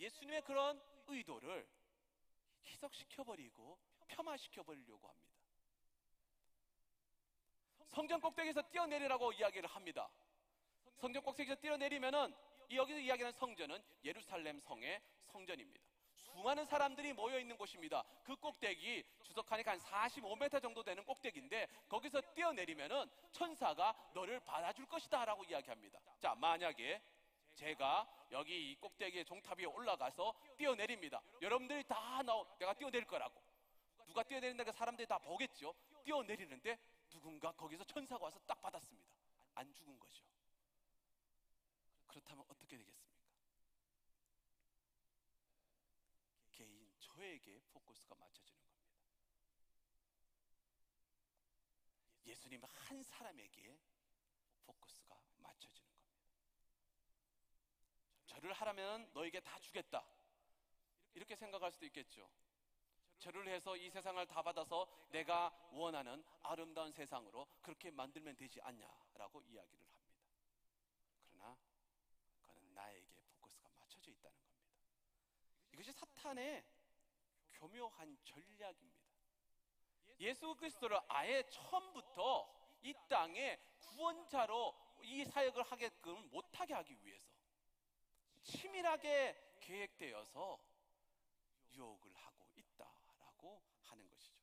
예수님의 0.00 0.42
그런 0.42 0.82
의도를 1.06 1.68
희석시켜 2.64 3.22
버리고 3.22 3.78
폄하시켜 4.08 4.64
버리려고 4.64 5.06
합니다. 5.06 5.30
성전 7.86 8.20
꼭대기에서 8.20 8.62
뛰어내리라고 8.70 9.32
이야기를 9.32 9.68
합니다. 9.68 10.10
성전 10.96 11.22
꼭대기에서 11.22 11.60
뛰어내리면은 11.60 12.34
여기서 12.72 12.98
이야기하는 12.98 13.38
성전은 13.38 13.80
예루살렘 14.02 14.58
성의 14.58 15.00
성전입니다. 15.26 15.89
수많은 16.40 16.64
사람들이 16.64 17.12
모여 17.12 17.38
있는 17.38 17.56
곳입니다. 17.58 18.02
그 18.24 18.34
꼭대기 18.36 19.04
주석하니까 19.22 19.72
한 19.72 19.78
45m 19.78 20.62
정도 20.62 20.82
되는 20.82 21.04
꼭대기인데 21.04 21.66
거기서 21.86 22.20
뛰어내리면은 22.34 23.10
천사가 23.30 23.94
너를 24.14 24.40
받아줄 24.40 24.86
것이다라고 24.86 25.44
이야기합니다. 25.44 26.00
자, 26.18 26.34
만약에 26.36 27.02
제가 27.54 28.08
여기 28.30 28.70
이 28.70 28.76
꼭대기에 28.76 29.24
종탑 29.24 29.58
위에 29.58 29.66
올라가서 29.66 30.34
뛰어내립니다. 30.56 31.20
여러분들이 31.42 31.84
다 31.84 32.22
나오, 32.22 32.46
내가 32.58 32.72
뛰어내릴 32.72 33.06
거라고. 33.06 33.38
누가 34.06 34.22
뛰어내린다니까 34.22 34.72
사람들이 34.72 35.06
다 35.06 35.18
보겠죠. 35.18 35.74
뛰어내리는데 36.04 36.78
누군가 37.10 37.52
거기서 37.52 37.84
천사가 37.84 38.24
와서 38.24 38.40
딱 38.46 38.62
받았습니다. 38.62 39.14
안 39.56 39.74
죽은 39.74 39.98
거죠. 40.00 40.24
그렇다면 42.06 42.44
어떻게 42.48 42.78
되겠습니 42.78 42.99
저에게 47.20 47.60
포커스가 47.68 48.14
맞춰지는 48.14 48.62
겁니다. 48.64 48.88
예수님 52.24 52.62
한 52.64 53.02
사람에게 53.02 53.78
포커스가 54.64 55.20
맞춰지는 55.36 55.90
겁니다. 55.90 56.24
절을 58.26 58.54
하라면 58.54 59.10
너에게 59.12 59.40
다 59.40 59.58
주겠다. 59.58 60.02
이렇게 61.12 61.36
생각할 61.36 61.70
수도 61.72 61.84
있겠죠. 61.86 62.30
절을 63.18 63.48
해서 63.48 63.76
이 63.76 63.90
세상을 63.90 64.26
다 64.26 64.40
받아서 64.40 64.88
내가 65.10 65.52
원하는 65.72 66.24
아름다운 66.42 66.90
세상으로 66.90 67.46
그렇게 67.60 67.90
만들면 67.90 68.36
되지 68.36 68.62
않냐라고 68.62 69.42
이야기를 69.42 69.84
합니다. 69.84 70.10
그러나 71.28 71.58
그는 72.46 72.72
나에게 72.72 73.20
포커스가 73.20 73.68
맞춰져 73.74 74.10
있다는 74.10 74.38
겁니다. 74.38 74.70
이것이 75.72 75.92
사탄의 75.92 76.79
교묘한 77.60 78.16
전략입니다. 78.24 79.10
예수 80.18 80.54
그리스도를 80.54 80.98
아예 81.08 81.42
처음부터 81.50 82.48
이 82.82 82.94
땅에 83.08 83.58
구원자로 83.78 84.74
이 85.02 85.24
사역을 85.24 85.62
하게끔 85.62 86.28
못하게 86.30 86.74
하기 86.74 86.96
위해서 87.02 87.28
치밀하게 88.42 89.58
계획되어서 89.60 90.58
유혹을 91.72 92.14
하고 92.14 92.46
있다라고 92.56 93.62
하는 93.82 94.08
것이죠. 94.08 94.40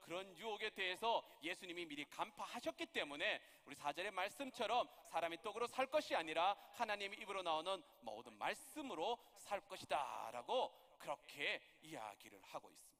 그런 0.00 0.36
유혹에 0.36 0.70
대해서 0.70 1.24
예수님이 1.42 1.86
미리 1.86 2.04
간파하셨기 2.04 2.86
때문에 2.86 3.40
우리 3.64 3.74
사절의 3.74 4.12
말씀처럼 4.12 4.88
사람이 5.06 5.42
떡으로 5.42 5.66
살 5.66 5.86
것이 5.86 6.14
아니라 6.14 6.56
하나님 6.72 7.12
입으로 7.14 7.42
나오는 7.42 7.82
모든 8.02 8.32
말씀으로 8.38 9.18
살 9.36 9.60
것이다 9.66 10.30
라고 10.32 10.85
그렇게 10.98 11.60
이야기를 11.82 12.40
하고 12.42 12.70
있습니다. 12.70 12.96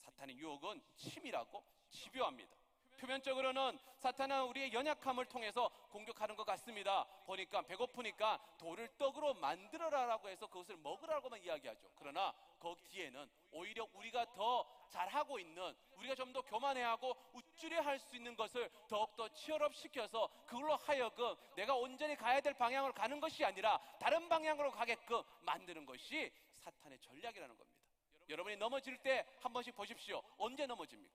사탄의 0.00 0.36
유혹은 0.38 0.82
치밀하고 0.96 1.62
집요합니다. 1.90 2.56
표면적으로는 2.98 3.78
사탄은 3.98 4.42
우리의 4.46 4.72
연약함을 4.72 5.26
통해서 5.26 5.68
공격하는 5.90 6.34
것 6.34 6.44
같습니다. 6.44 7.04
보니까 7.26 7.62
배고프니까 7.62 8.40
돌을 8.58 8.88
떡으로 8.98 9.34
만들어라라고 9.34 10.28
해서 10.28 10.48
그것을 10.48 10.76
먹으라고만 10.78 11.40
이야기하죠. 11.44 11.88
그러나 11.94 12.34
거기 12.58 12.82
뒤에는 12.88 13.30
오히려 13.52 13.86
우리가 13.92 14.32
더 14.32 14.66
잘하고 14.90 15.38
있는 15.38 15.76
우리가 15.96 16.16
좀 16.16 16.32
더 16.32 16.42
교만해하고 16.42 17.16
우쭐해 17.34 17.76
할 17.76 17.98
수 18.00 18.16
있는 18.16 18.34
것을 18.36 18.68
더욱더 18.88 19.28
치열업 19.28 19.74
시켜서 19.74 20.28
그걸로 20.46 20.74
하여금 20.76 21.36
내가 21.54 21.74
온전히 21.74 22.16
가야 22.16 22.40
될 22.40 22.52
방향으로 22.54 22.92
가는 22.92 23.20
것이 23.20 23.44
아니라 23.44 23.78
다른 24.00 24.28
방향으로 24.28 24.70
가게끔 24.72 25.22
만드는 25.42 25.86
것이 25.86 26.32
사탄의 26.70 26.98
전략이라는 27.00 27.56
겁니다. 27.56 27.80
여러분이 28.28 28.56
넘어질 28.56 28.98
때 28.98 29.24
한 29.40 29.52
번씩 29.52 29.74
보십시오. 29.74 30.22
언제 30.36 30.66
넘어집니까? 30.66 31.14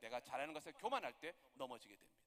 내가 0.00 0.20
잘하는 0.20 0.54
것을 0.54 0.72
교만할 0.74 1.12
때 1.14 1.34
넘어지게 1.54 1.94
됩니다. 1.94 2.18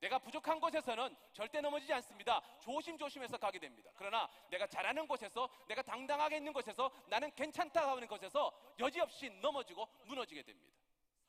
내가 0.00 0.18
부족한 0.18 0.60
곳에서는 0.60 1.16
절대 1.32 1.60
넘어지지 1.60 1.92
않습니다. 1.94 2.42
조심조심해서 2.60 3.38
가게 3.38 3.58
됩니다. 3.58 3.90
그러나 3.94 4.28
내가 4.50 4.66
잘하는 4.66 5.06
곳에서, 5.06 5.48
내가 5.68 5.82
당당하게 5.82 6.38
있는 6.38 6.52
곳에서, 6.52 6.90
나는 7.06 7.30
괜찮다고 7.34 7.92
하는 7.92 8.08
곳에서 8.08 8.52
여지없이 8.78 9.30
넘어지고 9.40 9.86
무너지게 10.04 10.42
됩니다. 10.42 10.74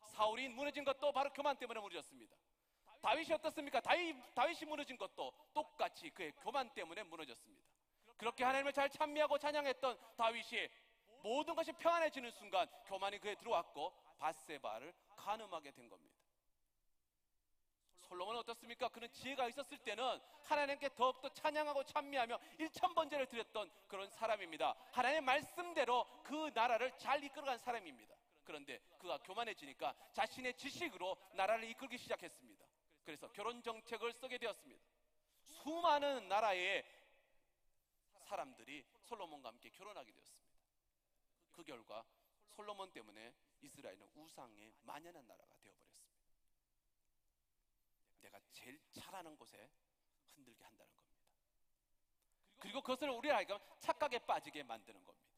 사울이 0.08 0.50
무너진 0.50 0.84
것도 0.84 1.12
바로 1.12 1.32
교만 1.32 1.56
때문에 1.58 1.80
무너졌습니다. 1.80 2.36
다윗이 3.02 3.34
어떻습니까? 3.34 3.80
다윗, 3.82 4.16
다윗이 4.34 4.66
무너진 4.68 4.98
것도 4.98 5.32
똑같이 5.54 6.10
그의 6.10 6.32
교만 6.42 6.74
때문에 6.74 7.04
무너졌습니다. 7.04 7.65
그렇게 8.18 8.44
하나님을 8.44 8.74
잘 8.74 8.90
찬미하고 8.90 9.38
찬양했던 9.38 9.98
다윗이 10.18 10.70
모든 11.22 11.56
것이 11.56 11.72
평안해지는 11.74 12.32
순간 12.32 12.68
교만이 12.86 13.20
그에 13.20 13.36
들어왔고 13.36 13.94
바세바를 14.20 14.94
가늠하게 15.16 15.72
된 15.72 15.90
겁니다. 15.90 16.16
솔로몬은 18.02 18.42
어떻습니까? 18.42 18.88
그는 18.90 19.12
지혜가 19.12 19.48
있었을 19.48 19.80
때는 19.80 20.22
하나님께 20.44 20.90
더욱더 20.96 21.28
찬양하고 21.30 21.84
찬미하며 21.84 22.40
일천번제를 22.60 23.26
드렸던 23.26 23.72
그런 23.88 24.08
사람입니다. 24.10 24.76
하나님의 24.92 25.22
말씀대로 25.22 26.06
그 26.24 26.52
나라를 26.54 26.96
잘 26.98 27.24
이끌어간 27.24 27.58
사람입니다. 27.58 28.16
그런데 28.44 28.80
그가 29.00 29.18
교만해지니까 29.18 29.96
자신의 30.14 30.54
지식으로 30.54 31.18
나라를 31.34 31.64
이끌기 31.72 31.98
시작했습니다. 31.98 32.64
그래서 33.04 33.28
결혼 33.32 33.62
정책을 33.62 34.14
쓰게 34.14 34.38
되었습니다. 34.38 34.84
수많은 35.42 36.28
나라의 36.28 36.84
사람들이 38.26 38.86
솔로몬과 39.04 39.50
함께 39.50 39.70
결혼하게 39.70 40.12
되었습니다. 40.12 40.60
그 41.52 41.64
결과 41.64 42.06
솔로몬 42.50 42.92
때문에 42.92 43.34
이스라엘은 43.62 44.10
우상의 44.16 44.74
만연한 44.82 45.26
나라가 45.26 45.56
되어버렸습니다. 45.58 46.06
내가 48.22 48.40
제일 48.52 48.80
잘하는 48.92 49.38
곳에 49.38 49.70
흔들게 50.36 50.64
한다는 50.64 50.94
겁니다. 50.96 51.24
그리고 52.58 52.82
그것을 52.82 53.10
우리 53.10 53.32
아이가 53.32 53.60
착각에 53.80 54.20
빠지게 54.20 54.64
만드는 54.64 55.04
겁니다. 55.04 55.34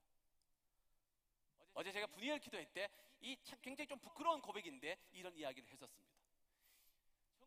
어제 1.73 1.91
제가 1.91 2.07
분위기를 2.07 2.39
기도할 2.39 2.65
때이 2.73 3.37
굉장히 3.61 3.87
좀 3.87 3.99
부끄러운 3.99 4.41
고백인데 4.41 4.97
이런 5.11 5.35
이야기를 5.35 5.69
했었습니다. 5.69 6.17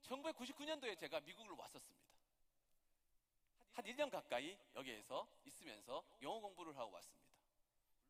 1999년도에 0.03 0.98
제가 0.98 1.20
미국을 1.20 1.57
왔었습니다. 1.57 1.99
한 3.72 3.85
1년 3.85 4.11
가까이 4.11 4.59
여기에서 4.74 5.28
있으면서 5.44 6.04
영어 6.22 6.40
공부를 6.40 6.76
하고 6.76 6.92
왔습니다. 6.92 7.30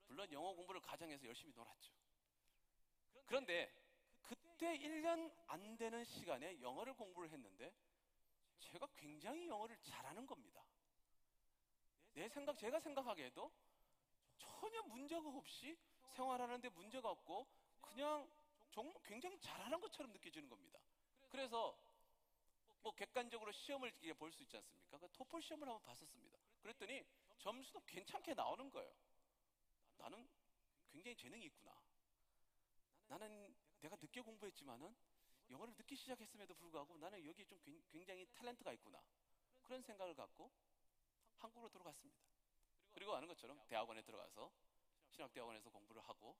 물론 0.09 0.31
영어 0.33 0.53
공부를 0.55 0.81
가정에서 0.81 1.27
열심히 1.27 1.53
놀았죠. 1.55 1.92
그런데 3.27 3.73
그때 4.23 4.77
1년 4.79 5.33
안 5.46 5.77
되는 5.77 6.05
시간에 6.05 6.61
영어를 6.61 6.94
공부를 6.94 7.31
했는데 7.31 7.73
제가 8.59 8.87
굉장히 8.96 9.46
영어를 9.49 9.77
잘하는 9.83 10.27
겁니다. 10.27 10.64
내 12.12 12.29
생각, 12.29 12.59
제가 12.59 12.81
생각하기에도 12.81 13.53
전혀 14.38 14.83
문제가 14.83 15.29
없이 15.29 15.79
생활하는데 16.09 16.68
문제가 16.70 17.11
없고 17.11 17.46
그냥 17.81 18.29
정말 18.70 18.94
굉장히 19.05 19.38
잘하는 19.40 19.81
것처럼 19.81 20.12
느껴지는 20.12 20.49
겁니다. 20.49 20.81
그래서 21.31 21.77
뭐 22.83 22.93
객관적으로 22.95 23.53
시험을 23.53 23.93
볼 24.16 24.33
수 24.33 24.43
있지 24.43 24.57
않습니까? 24.57 24.99
그 24.99 25.09
토플 25.12 25.43
시험을 25.43 25.69
한번 25.69 25.83
봤었습니다. 25.83 26.38
그랬더니 26.61 27.05
점수도 27.38 27.81
괜찮게 27.87 28.35
나오는 28.35 28.71
거예요. 28.71 28.93
나는 29.97 30.29
굉장히 30.88 31.16
재능이 31.16 31.45
있구나. 31.47 31.79
나는 33.09 33.55
내가 33.81 33.97
늦게 34.01 34.21
공부했지만은 34.21 34.95
영어를 35.51 35.75
늦게 35.77 35.97
시작했음에도 35.97 36.55
불구하고 36.55 36.97
나는 36.99 37.25
여기에 37.25 37.45
좀 37.45 37.61
굉장히 37.88 38.27
탤런트가 38.27 38.73
있구나. 38.75 39.03
그런 39.62 39.83
생각을 39.83 40.14
갖고 40.14 40.51
한국으로 41.38 41.71
들어갔습니다. 41.71 42.21
그리고 42.93 43.14
아는 43.14 43.29
것처럼 43.29 43.61
대학원에 43.66 44.03
들어가서 44.03 44.53
신학대학원에서 45.11 45.71
공부를 45.71 46.03
하고 46.03 46.37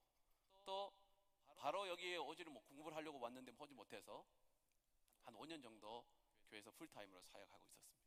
또 0.65 0.93
바로 1.57 1.89
여기에 1.89 2.17
오지를 2.19 2.53
못 2.53 2.61
공부를 2.69 2.97
하려고 2.97 3.19
왔는데 3.19 3.53
오지 3.59 3.75
못해서 3.75 4.25
한 5.23 5.35
5년 5.35 5.63
정도 5.63 6.05
교회에서 6.51 6.71
풀타임으로 6.73 7.23
사역하고 7.23 7.65
있었습니다. 7.65 8.01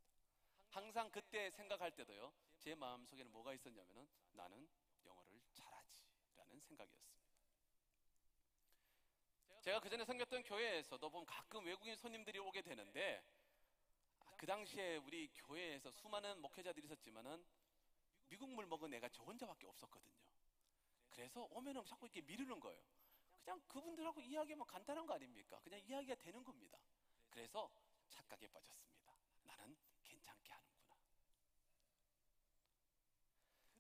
항상 0.70 1.10
그때 1.12 1.50
생각할 1.52 1.92
때도요, 1.92 2.34
제 2.58 2.76
마음속에는 2.76 3.32
뭐가 3.32 3.54
있었냐면은 3.54 4.08
나는 4.34 4.68
영어를 5.06 5.42
잘하지라는 5.54 6.60
생각이었습니다. 6.60 7.14
제가 9.62 9.80
그 9.80 9.90
전에 9.90 10.04
생겼던 10.04 10.44
교회에서도 10.44 11.10
보면 11.10 11.26
가끔 11.26 11.66
외국인 11.66 11.96
손님들이 11.96 12.38
오게 12.40 12.62
되는데 12.64 13.24
아, 14.20 14.36
그 14.36 14.46
당시에 14.46 14.98
우리 14.98 15.30
교회에서 15.34 15.90
수많은 15.92 16.42
목회자들이 16.42 16.86
있었지만은 16.86 17.46
미국물 18.28 18.66
먹은 18.66 18.94
애가 18.96 19.08
저 19.10 19.24
혼자밖에 19.24 19.66
없었거든요. 19.68 20.22
그래서 21.12 21.48
오면은 21.52 21.86
자꾸 21.86 22.08
이렇게 22.08 22.22
미루는 22.22 22.60
거예요. 22.60 22.84
그냥 23.44 23.62
그분들하고 23.68 24.20
이야기하면 24.22 24.66
간단한 24.66 25.06
거 25.06 25.14
아닙니까? 25.14 25.60
그냥 25.64 25.80
이야기가 25.82 26.16
되는 26.16 26.44
겁니다. 26.44 26.78
그래서 27.30 27.70
착각에 28.14 28.48
빠졌습니다. 28.48 29.18
나는 29.44 29.76
괜찮게 30.04 30.52
하는구나. 30.52 30.98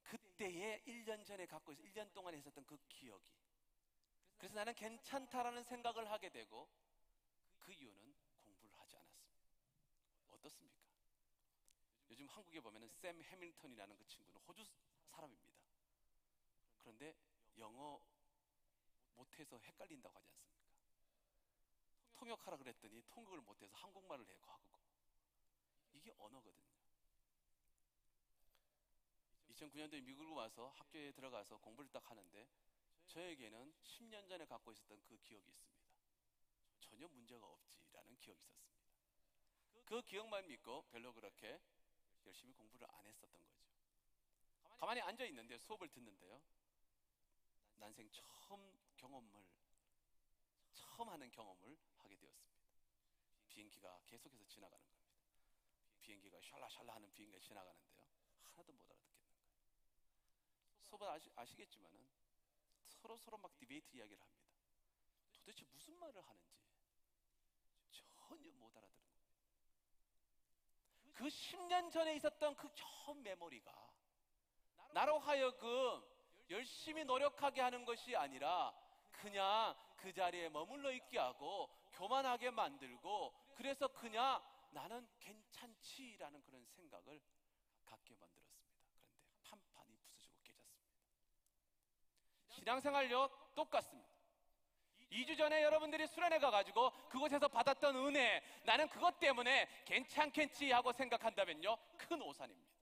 그때의 0.04 0.84
1년 0.86 1.26
전에 1.26 1.46
갖고 1.46 1.72
있어 1.72 1.84
1년 1.84 2.12
동안 2.14 2.34
했었던 2.34 2.66
그 2.66 2.78
기억이 2.90 3.32
그래서 4.38 4.56
나는 4.56 4.74
괜찮다라는 4.74 5.64
생각을 5.64 6.10
하게 6.12 6.30
되고 6.30 6.68
그 7.60 7.72
이유는 7.72 8.14
공부를 8.44 8.78
하지 8.78 8.98
않았습니다. 8.98 9.42
어떻습니까? 10.32 10.84
요즘 12.10 12.28
한국에 12.28 12.60
보면은 12.60 12.90
샘 12.90 13.22
해밀턴이라는 13.22 13.96
그 13.96 14.06
친구는 14.06 14.42
호주 14.42 14.66
사람입니다. 15.12 15.54
그런데 16.82 17.16
영어 17.58 18.06
못해서 19.16 19.58
헷갈린다고 19.60 20.16
하지 20.16 20.28
않습니까? 20.30 20.63
통역하라 22.24 22.56
그랬더니 22.56 23.04
통역을 23.10 23.42
못해서 23.42 23.76
한국말을 23.76 24.26
해 24.26 24.38
과거고 24.42 24.80
이게 25.92 26.14
언어거든요. 26.18 26.72
2009년도에 29.50 30.02
미국으로 30.02 30.34
와서 30.34 30.70
학교에 30.70 31.12
들어가서 31.12 31.58
공부를 31.58 31.92
딱 31.92 32.10
하는데 32.10 32.48
저에게는 33.08 33.74
10년 33.84 34.30
전에 34.30 34.46
갖고 34.46 34.72
있었던 34.72 35.04
그 35.04 35.18
기억이 35.18 35.50
있습니다. 35.50 35.84
전혀 36.80 37.08
문제가 37.10 37.46
없지라는 37.46 38.18
기억이 38.20 38.42
있었습니다. 38.42 38.84
그 39.84 40.02
기억만 40.04 40.48
믿고 40.48 40.84
별로 40.84 41.14
그렇게 41.14 41.62
열심히 42.26 42.54
공부를 42.54 42.90
안 42.90 43.06
했었던 43.06 43.46
거죠. 43.46 43.62
가만히 44.78 45.02
앉아 45.02 45.26
있는데 45.26 45.58
수업을 45.58 45.90
듣는데요. 45.90 46.42
난생 47.76 48.10
처음 48.12 48.80
경험을 48.96 49.53
처음 50.96 51.10
하는 51.10 51.32
경험을 51.32 51.76
하게 51.98 52.16
되었습니다. 52.16 52.62
비행기가 53.50 54.00
계속해서 54.06 54.46
지나가는 54.46 54.86
겁니다. 54.86 55.12
비행기가 56.02 56.40
샬라샬라 56.40 56.94
하는 56.94 57.12
비행기가 57.14 57.42
지나가는데요. 57.44 58.06
하나도 58.44 58.72
못 58.74 58.92
알아듣겠는 58.92 59.34
거예요. 59.34 59.58
수업은 60.84 61.08
아시, 61.08 61.32
아시겠지만은 61.36 62.08
서로 62.86 63.18
서로 63.18 63.40
막 63.40 63.56
디베이트 63.56 63.98
이야기를 63.98 64.22
합니다. 64.22 64.44
도대체 65.34 65.66
무슨 65.72 65.98
말을 65.98 66.22
하는지 66.22 66.54
전혀 68.00 68.52
못 68.52 68.78
알아들은 68.78 69.04
겁니다. 69.04 69.34
그 71.16 71.24
10년 71.26 71.92
전에 71.92 72.16
있었던 72.18 72.56
그 72.56 72.70
처음 72.76 73.24
메모리가 73.24 73.92
나로 74.92 75.18
하여금 75.18 76.06
열심히 76.52 77.04
노력하게 77.04 77.62
하는 77.62 77.84
것이 77.84 78.16
아니라 78.16 78.72
그냥 79.12 79.76
그 80.04 80.12
자리에 80.12 80.50
머물러 80.50 80.92
있게 80.92 81.18
하고 81.18 81.70
교만하게 81.94 82.52
만들고 82.52 83.34
그래서 83.56 83.88
그냥 83.88 84.44
나는 84.72 85.08
괜찮지라는 85.22 86.44
그런 86.44 86.66
생각을 86.66 87.22
갖게 87.86 88.14
만들었습니다. 88.14 88.82
그런데 89.00 89.08
판판이 89.44 89.98
부서지고 89.98 90.36
깨졌습니다. 90.44 90.92
신앙생활요 92.50 93.30
똑같습니다. 93.56 94.10
2주 95.10 95.38
전에 95.38 95.64
여러분들이 95.64 96.06
수련회 96.08 96.40
가가지고 96.40 96.92
그곳에서 97.08 97.48
받았던 97.48 97.96
은혜 97.96 98.44
나는 98.64 98.90
그것 98.90 99.22
때문에 99.22 99.70
괜찮겠지 99.86 100.72
하고 100.72 100.92
생각한다면요 100.92 101.78
큰 101.98 102.22
오산입니다. 102.22 102.74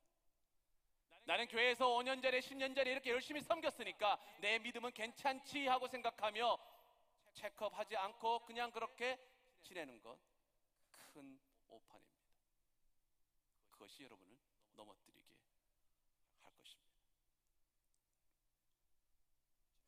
나는 1.26 1.48
교회에서 1.48 1.88
5년 1.88 2.24
전에 2.24 2.40
10년 2.40 2.76
전에 2.76 2.90
이렇게 2.90 3.12
열심히 3.12 3.42
섬겼으니까 3.42 4.18
내 4.40 4.58
믿음은 4.58 4.92
괜찮지 4.92 5.68
하고 5.68 5.88
생각하며 5.88 6.58
체크업하지 7.34 7.96
않고 7.98 8.46
그냥 8.46 8.72
그렇게 8.72 9.20
지내는 9.63 10.02
것 10.02 10.32
큰 11.13 11.39
오판입니다. 11.67 12.32
그것이 13.72 14.04
여러분을 14.04 14.38
넘어뜨리게 14.74 15.36
할 16.41 16.54
것입니다. 16.54 16.96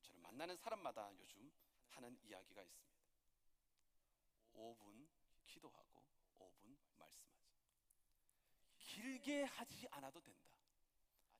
저는 0.02 0.22
만나는 0.22 0.58
사람마다 0.58 1.12
요즘 1.18 1.52
하는 1.92 2.18
이야기가 2.24 2.62
있습니다. 2.62 2.94
5분 4.54 5.08
기도하고 5.46 6.04
5분 6.40 6.78
말씀하자. 6.98 7.48
길게 8.80 9.44
하지 9.44 9.88
않아도 9.92 10.22
된다. 10.22 10.54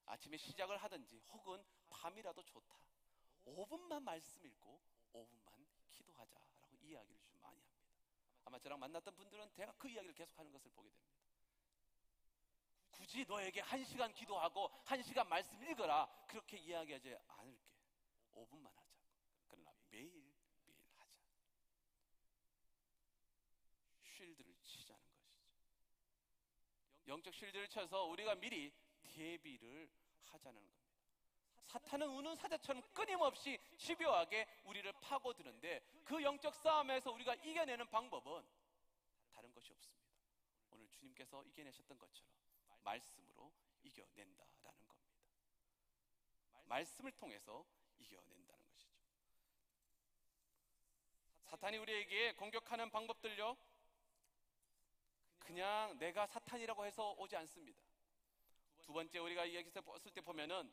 아침에 0.06 0.38
시작을 0.38 0.78
하든지 0.78 1.20
혹은 1.32 1.64
밤이라도 1.90 2.42
좋다. 2.44 2.76
5분만 3.46 4.02
말씀 4.02 4.46
읽고 4.46 4.82
5분만 5.12 5.43
기도하자라고 5.43 5.43
이야기를 6.84 7.22
좀 7.26 7.42
많이 7.42 7.60
합니다. 7.62 7.84
아마 8.46 8.60
저랑 8.60 8.80
만났던 8.80 9.16
분들은 9.16 9.52
제가 9.54 9.74
그 9.78 9.88
이야기를 9.88 10.14
계속하는 10.14 10.52
것을 10.52 10.72
보게 10.72 10.90
됩니다. 10.90 11.14
굳이 12.92 13.26
너에게 13.26 13.60
한 13.62 13.84
시간 13.84 14.14
기도하고 14.14 14.70
한 14.86 15.02
시간 15.02 15.28
말씀 15.28 15.62
읽어라 15.64 16.08
그렇게 16.28 16.58
이야기하지 16.58 17.18
않을게. 17.28 17.74
5분만 18.34 18.66
하자. 18.66 18.94
그러나 19.50 19.74
매일 19.90 20.12
매일 20.66 20.80
하자. 20.98 21.06
쉴드를 24.04 24.56
치자는 24.64 25.04
것이죠. 25.04 25.44
영적 27.08 27.34
쉴드를 27.34 27.68
쳐서 27.68 28.06
우리가 28.06 28.36
미리 28.36 28.72
대비를 29.02 29.90
하자는 30.26 30.62
겁니다. 30.62 30.83
사탄은 31.66 32.08
우는 32.08 32.36
사자처럼 32.36 32.82
끊임없이 32.94 33.60
집요하게 33.78 34.48
우리를 34.66 34.92
파고드는데 35.02 35.82
그 36.04 36.22
영적 36.22 36.54
싸움에서 36.56 37.12
우리가 37.12 37.36
이겨내는 37.36 37.90
방법은 37.90 38.46
다른 39.32 39.54
것이 39.54 39.72
없습니다. 39.72 40.04
오늘 40.72 40.88
주님께서 40.90 41.44
이겨내셨던 41.44 41.98
것처럼 41.98 42.32
말씀으로 42.84 43.52
이겨낸다라는 43.84 44.88
겁니다. 44.88 45.14
말씀을 46.66 47.12
통해서 47.14 47.66
이겨낸다는 48.00 48.66
것이죠. 48.68 48.98
사탄이 51.46 51.78
우리에게 51.78 52.34
공격하는 52.34 52.90
방법들요. 52.90 53.58
그냥 55.40 55.98
내가 56.00 56.26
사탄이라고 56.26 56.86
해서 56.86 57.12
오지 57.14 57.36
않습니다. 57.36 57.80
두 58.82 58.92
번째 58.92 59.20
우리가 59.20 59.46
이야기했을 59.46 60.12
때 60.14 60.22
보면은 60.22 60.72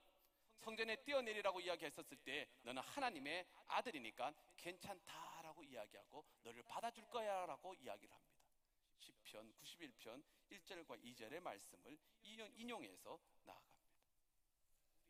성전에 0.61 0.97
뛰어내리라고 0.97 1.61
이야기했었을 1.61 2.17
때 2.19 2.49
너는 2.63 2.83
하나님의 2.83 3.47
아들이니까 3.67 4.33
괜찮다라고 4.57 5.65
이야기하고 5.65 6.25
너를 6.43 6.63
받아줄 6.65 7.09
거야라고 7.09 7.75
이야기를 7.75 8.15
합니다. 8.15 8.41
시편 8.99 9.55
91편 9.55 10.23
1절과 10.51 11.03
2절의 11.03 11.41
말씀을 11.41 11.99
인용해서 12.23 13.19
나아갑니다. 13.45 13.81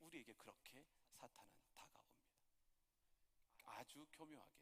우리에게 0.00 0.32
그렇게 0.34 0.86
사탄은 1.12 1.50
다가옵니다. 1.74 2.38
아주 3.64 4.06
교묘하게 4.12 4.60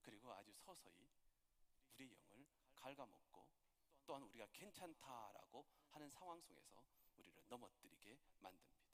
그리고 0.00 0.32
아주 0.32 0.52
서서히 0.54 1.10
우리의 1.94 2.16
영을 2.16 2.46
갉아먹고 2.74 3.46
또한 4.06 4.22
우리가 4.22 4.46
괜찮다라고 4.52 5.66
하는 5.90 6.08
상황 6.08 6.40
속에서 6.40 6.82
우리를 7.16 7.44
넘어뜨리게 7.48 8.16
만듭니다. 8.38 8.85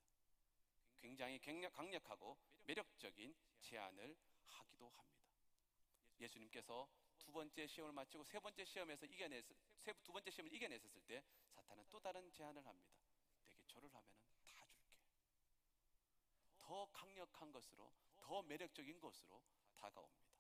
굉장히 1.03 1.41
강력- 1.41 1.73
강력하고 1.73 2.39
매력적인 2.63 3.35
제안을 3.61 4.17
하기도 4.47 4.89
합니다. 4.91 5.27
예수님께서 6.21 6.89
두 7.19 7.33
번째 7.33 7.67
시험을 7.67 7.93
마치고 7.93 8.23
세 8.25 8.39
번째 8.39 8.65
시험에서 8.65 9.05
이겨냈 9.07 9.45
세- 9.79 9.93
두 10.05 10.13
번째 10.13 10.31
시험을 10.31 10.53
이겨냈었을 10.55 11.03
때 11.03 11.25
사탄은 11.51 11.87
또 11.91 11.99
다른 11.99 12.31
제안을 12.33 12.65
합니다. 12.65 12.97
내게 13.49 13.65
절을 13.67 13.93
하면은 13.93 14.23
다 14.47 14.67
줄게. 14.71 14.97
더 16.59 16.89
강력한 16.93 17.51
것으로 17.53 17.93
더 18.17 18.43
매력적인 18.43 19.01
것으로 19.01 19.43
다가옵니다. 19.75 20.33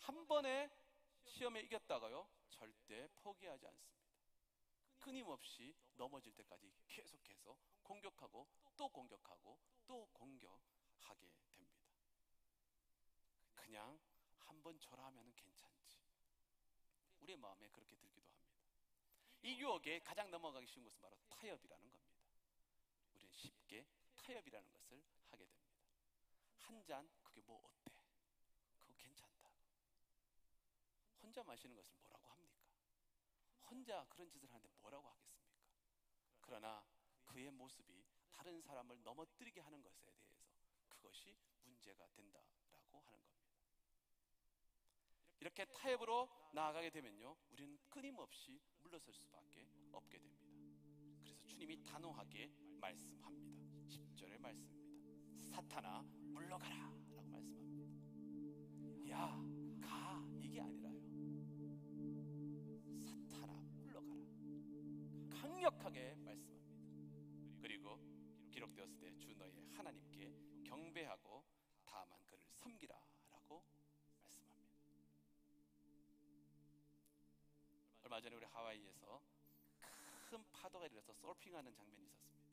한 0.00 0.26
번에 0.26 0.70
시험에 1.24 1.60
이겼다가요 1.62 2.28
절대 2.50 3.08
포기하지 3.16 3.66
않습니다. 3.66 3.99
끊임없이 5.00 5.74
넘어질 5.94 6.34
때까지 6.36 6.72
계속해서 6.88 7.56
공격하고 7.82 8.46
또 8.76 8.88
공격하고 8.88 9.58
또 9.86 10.06
공격하게 10.12 11.28
됩니다. 11.28 11.80
그냥 13.56 13.98
한 14.38 14.62
번 14.62 14.78
절하면은 14.78 15.32
괜찮지. 15.36 15.96
우리의 17.20 17.38
마음에 17.38 17.66
그렇게 17.68 17.96
들기도 17.96 18.28
합니다. 18.28 18.50
이 19.42 19.58
유혹에 19.58 20.00
가장 20.00 20.30
넘어가기 20.30 20.66
쉬운 20.66 20.84
것은 20.84 21.00
바로 21.00 21.16
타협이라는 21.30 21.90
겁니다. 21.90 22.20
우리는 23.14 23.32
쉽게 23.32 23.86
타협이라는 24.18 24.70
것을 24.70 25.02
하게 25.30 25.46
됩니다. 25.46 25.70
한 26.58 26.84
잔 26.84 27.08
그게 27.22 27.40
뭐 27.42 27.64
어때? 27.64 27.92
그거 28.78 28.94
괜찮다. 28.98 29.50
혼자 31.22 31.42
마시는 31.42 31.74
것을 31.74 31.94
뭐라고? 32.00 32.19
혼자 33.70 34.04
그런 34.10 34.28
짓을 34.28 34.48
하는데 34.50 34.68
뭐라고 34.80 35.08
하겠습니까? 35.08 35.48
그러나 36.40 36.84
그의 37.24 37.50
모습이 37.50 38.04
다른 38.32 38.60
사람을 38.60 39.02
넘어뜨리게 39.04 39.60
하는 39.60 39.80
것에 39.80 40.00
대해서 40.00 40.28
그것이 40.88 41.36
문제가 41.64 42.06
된다라고 42.08 42.98
하는 43.00 43.22
겁니다. 43.22 43.40
이렇게 45.38 45.64
타협으로 45.66 46.28
나아가게 46.52 46.90
되면요, 46.90 47.36
우리는 47.50 47.78
끊임없이 47.88 48.60
물러설 48.82 49.14
수밖에 49.14 49.66
없게 49.92 50.18
됩니다. 50.18 50.46
그래서 51.22 51.46
주님이 51.46 51.82
단호하게 51.82 52.50
말씀합니다. 52.80 53.60
10절의 53.88 54.38
말씀입니다. 54.38 55.54
사탄아, 55.54 56.02
물러가라! 56.02 56.76
라고 57.14 57.28
말씀합니다. 57.28 57.69
강력하게 65.40 66.14
말씀합니다. 66.16 67.60
그리고 67.62 67.98
기록되었을 68.50 68.98
때 68.98 69.10
주 69.18 69.34
너의 69.36 69.52
하나님께 69.76 70.32
경배하고 70.64 71.44
다만 71.84 72.18
그를 72.26 72.38
섬기라라고 72.60 73.62
말씀합니다. 74.58 75.10
얼마 78.02 78.20
전에 78.20 78.36
우리 78.36 78.44
하와이에서 78.44 79.20
큰 80.30 80.44
파도가 80.52 80.86
일어서 80.86 81.12
서핑하는 81.14 81.74
장면이 81.74 82.06
있었습니다. 82.06 82.50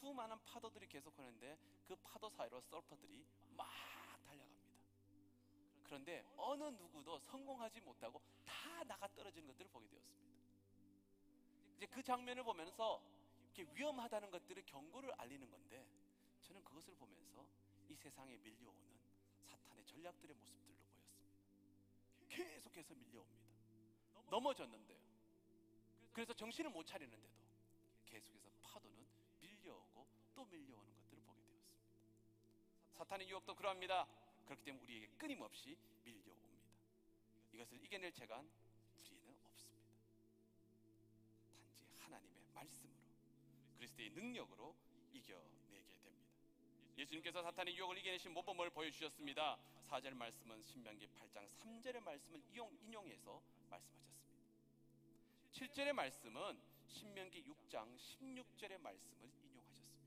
수많은 0.00 0.36
파도들이 0.44 0.86
계속 0.88 1.18
오는데 1.18 1.56
그 1.86 1.94
파도 1.96 2.28
사이로 2.30 2.60
서퍼들이 2.62 3.24
막 3.56 3.68
달려갑니다. 4.26 4.64
그런데 5.84 6.24
어느 6.36 6.64
누구도 6.64 7.18
성공하지 7.18 7.80
못하고 7.80 8.20
다 8.44 8.82
나가 8.84 9.06
떨어지는 9.14 9.46
것들을 9.48 9.70
보게 9.70 9.86
되었습니다. 9.88 10.23
이제 11.84 11.92
그 11.92 12.02
장면을 12.02 12.42
보면서 12.44 13.02
이렇게 13.54 13.70
위험하다는 13.74 14.30
것들을 14.30 14.64
경고를 14.64 15.12
알리는 15.18 15.50
건데 15.50 15.84
저는 16.40 16.64
그것을 16.64 16.94
보면서 16.94 17.46
이 17.90 17.94
세상에 17.94 18.38
밀려오는 18.38 18.80
사탄의 19.42 19.84
전략들의 19.84 20.34
모습들로 20.34 20.78
보였습니다. 20.78 21.44
계속해서 22.30 22.94
밀려옵니다. 22.94 23.44
넘어졌는데요. 24.30 24.98
그래서 26.14 26.32
정신을 26.32 26.70
못 26.70 26.86
차리는데도 26.86 27.28
계속해서 28.06 28.48
파도는 28.62 29.06
밀려오고 29.42 30.06
또 30.34 30.46
밀려오는 30.46 30.94
것들을 30.94 31.22
보게 31.22 31.42
되었습니다. 31.42 31.84
사탄의 32.94 33.28
유혹도 33.28 33.54
그러합니다. 33.54 34.06
그렇기 34.46 34.64
때문에 34.64 34.82
우리에게 34.84 35.08
끊임없이 35.18 35.76
밀려옵니다. 36.02 36.64
이것을 37.52 37.84
이겨낼 37.84 38.10
재간 38.12 38.48
말씀으로 42.54 42.94
그리스도의 43.76 44.10
능력으로 44.10 44.74
이겨내게 45.12 45.98
됩니다. 46.02 46.32
예수님께서 46.96 47.42
사탄의 47.42 47.76
유혹을 47.76 47.98
이겨내신 47.98 48.32
모범을 48.32 48.70
보여주셨습니다. 48.70 49.58
4절 49.88 50.14
말씀은 50.14 50.62
신명기 50.62 51.08
8장 51.08 51.46
3절의 51.46 52.00
말씀을 52.00 52.42
이용, 52.52 52.76
인용해서 52.80 53.42
말씀하셨습니다. 53.68 54.14
7절의 55.52 55.92
말씀은 55.92 56.60
신명기 56.86 57.44
6장 57.44 57.96
16절의 57.96 58.80
말씀을 58.80 59.30
인용하셨습니다. 59.42 60.04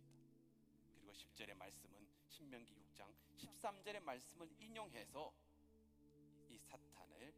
그리고 0.96 1.12
10절의 1.12 1.54
말씀은 1.56 2.08
신명기 2.28 2.74
6장 2.74 3.08
13절의 3.38 4.02
말씀을 4.02 4.50
인용해서 4.60 5.34
이 6.50 6.58
사탄의 6.58 7.34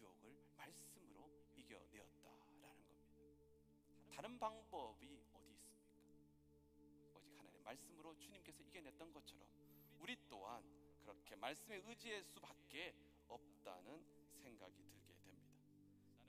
유혹을 0.00 0.46
말씀으로 0.56 1.30
이겨내었다라는 1.56 1.96
겁니다. 1.96 2.07
다른 4.18 4.36
방법이 4.36 5.06
어디 5.32 5.52
있습니까? 5.52 6.42
오직 7.14 7.38
하나님의 7.38 7.60
말씀으로 7.62 8.18
주님께서 8.18 8.64
이겨냈던 8.64 9.12
것처럼 9.12 9.46
우리 10.00 10.16
또한 10.28 10.60
그렇게 10.98 11.36
말씀에 11.36 11.76
의지할 11.86 12.24
수밖에 12.24 12.96
없다는 13.28 14.04
생각이 14.42 14.74
들게 14.74 15.14
됩니다. 15.22 15.54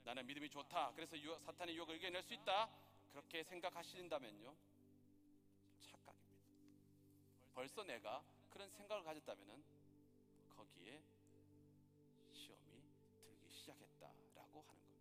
나는 0.04 0.24
믿음이 0.24 0.48
좋다. 0.50 0.92
그래서 0.94 1.18
유- 1.18 1.36
사탄의 1.40 1.76
유혹을 1.76 1.96
이겨낼 1.96 2.22
수 2.22 2.32
있다. 2.32 2.70
그렇게 3.10 3.42
생각하신다면요. 3.42 4.54
착각입니다. 5.80 6.46
벌써 7.54 7.82
내가 7.82 8.24
그런 8.50 8.70
생각을 8.70 9.02
가졌다면은 9.02 9.64
거기에 10.50 11.02
시험이 12.30 12.84
들기 13.16 13.50
시작했다라고 13.50 14.62
하는 14.62 14.80
겁니다. 14.86 14.99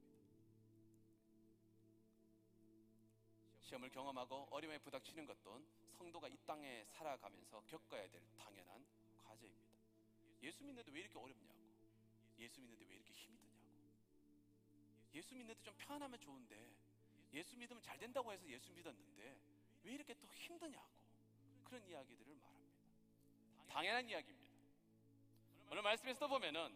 시험을 3.69 3.89
경험하고 3.89 4.47
어려움에 4.49 4.79
부닥치는 4.79 5.27
것도 5.27 5.61
성도가 5.91 6.27
이 6.27 6.37
땅에 6.47 6.83
살아가면서 6.85 7.61
겪어야 7.67 8.09
될 8.09 8.21
당연한 8.37 8.83
과제입니다. 9.23 9.69
예수 10.41 10.63
믿는데 10.63 10.91
왜 10.91 11.01
이렇게 11.01 11.19
어렵냐고. 11.19 11.59
예수 12.39 12.59
믿는데 12.61 12.85
왜 12.85 12.95
이렇게 12.95 13.13
힘이 13.13 13.37
드냐고. 13.37 13.59
예수 15.13 15.35
믿는데 15.35 15.61
좀 15.61 15.75
편하면 15.77 16.19
좋은데 16.19 16.73
예수 17.33 17.55
믿으면 17.57 17.81
잘 17.83 17.99
된다고 17.99 18.31
해서 18.31 18.47
예수 18.47 18.71
믿었는데 18.71 19.37
왜 19.83 19.93
이렇게 19.93 20.15
또 20.15 20.27
힘드냐고. 20.33 20.89
그런 21.63 21.85
이야기들을 21.85 22.35
말합니다. 22.35 22.79
당연한 23.67 24.09
이야기입니다. 24.09 24.49
오늘 25.69 25.83
말씀에서도 25.83 26.27
보면은 26.27 26.75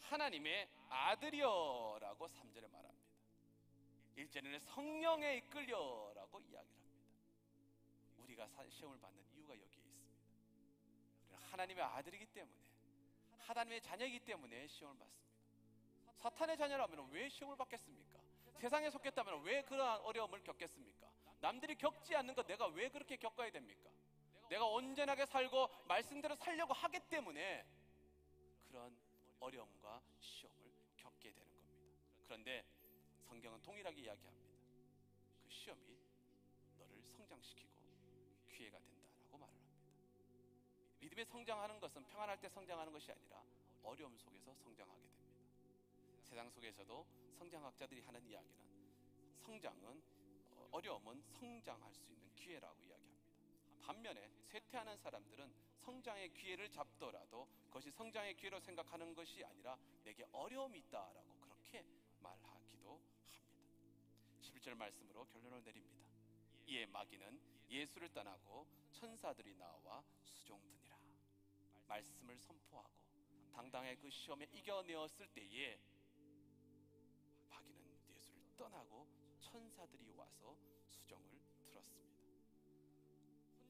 하나님의 0.00 0.70
아들이여라고 0.88 2.26
3절에 2.26 2.70
말합니다. 2.70 3.01
1절에는 4.16 4.58
성령에 4.60 5.36
이끌려라고 5.36 6.40
이야기를 6.40 6.58
합니다. 6.58 7.02
우리가 8.18 8.46
사- 8.48 8.68
시험을 8.68 8.98
받는 9.00 9.22
이유가 9.34 9.54
여기에 9.54 9.66
있습니다. 9.66 10.16
우리는 11.28 11.42
하나님의 11.50 11.84
아들이기 11.84 12.26
때문에 12.26 12.56
하나님의 13.38 13.80
자녀이기 13.80 14.20
때문에 14.20 14.66
시험을 14.68 14.98
받습니다. 14.98 15.32
사탄의 16.18 16.56
자녀라면 16.56 17.10
왜 17.10 17.28
시험을 17.28 17.56
받겠습니까? 17.56 18.20
세상에 18.60 18.90
속했다면 18.90 19.42
왜 19.42 19.62
그러한 19.62 20.00
어려움을 20.02 20.42
겪겠습니까? 20.44 21.10
남들이 21.40 21.74
겪지 21.74 22.14
않는 22.14 22.34
것 22.34 22.46
내가 22.46 22.66
왜 22.68 22.88
그렇게 22.88 23.16
겪어야 23.16 23.50
됩니까? 23.50 23.90
내가 24.48 24.66
온전하게 24.66 25.26
살고 25.26 25.68
말씀대로 25.88 26.36
살려고 26.36 26.72
하기 26.74 27.00
때문에 27.08 27.66
그런 28.68 28.96
어려움과 29.40 30.00
시험을 30.20 30.72
겪게 30.96 31.32
되는 31.32 31.52
겁니다. 31.52 31.98
그런데 32.26 32.64
성경은 33.42 33.60
동일하게 33.62 34.02
이야기합니다. 34.02 34.46
그 35.42 35.50
시험이 35.50 35.98
너를 36.78 37.02
성장시키고 37.02 37.72
기회가 38.48 38.78
된다라고 38.78 39.36
말을 39.36 39.52
합니다. 39.52 39.80
믿음의 41.00 41.24
성장하는 41.26 41.80
것은 41.80 42.06
평안할 42.06 42.40
때 42.40 42.48
성장하는 42.48 42.92
것이 42.92 43.10
아니라 43.10 43.42
어려움 43.82 44.16
속에서 44.16 44.54
성장하게 44.54 45.02
됩니다. 45.02 45.26
세상 46.22 46.48
속에서도 46.50 47.04
성장학자들이 47.36 48.02
하는 48.02 48.24
이야기는 48.24 48.56
성장은 49.40 50.02
어, 50.52 50.68
어려움은 50.70 51.20
성장할 51.40 51.92
수 51.96 52.12
있는 52.12 52.32
기회라고 52.36 52.80
이야기합니다. 52.84 53.26
반면에 53.82 54.30
쇠퇴하는 54.52 54.96
사람들은 54.98 55.52
성장의 55.80 56.32
기회를 56.34 56.70
잡더라도 56.70 57.48
그것이 57.66 57.90
성장의 57.90 58.36
기회로 58.36 58.60
생각하는 58.60 59.16
것이 59.16 59.44
아니라 59.44 59.76
내게 60.04 60.24
어려움이 60.30 60.78
있다라고 60.78 61.40
그렇게 61.40 61.84
말하기도 62.20 62.46
합니다. 62.46 62.51
11절 64.62 64.76
말씀으로 64.76 65.26
결론을 65.26 65.62
내립니다. 65.64 66.06
이에 66.66 66.86
마귀는 66.86 67.40
예수를 67.68 68.12
떠나고 68.12 68.66
천사들이 68.92 69.54
나와 69.56 70.02
수종드니라. 70.22 70.96
말씀을 71.88 72.38
선포하고 72.38 72.90
당당하게 73.52 73.96
그 73.96 74.08
시험에 74.08 74.46
이겨내었을 74.52 75.26
때에 75.34 75.78
마귀는 77.50 77.98
예수를 78.08 78.42
떠나고 78.56 79.06
천사들이 79.40 80.10
와서 80.12 80.56
수종을 80.88 81.28
들었습니다. 81.64 82.22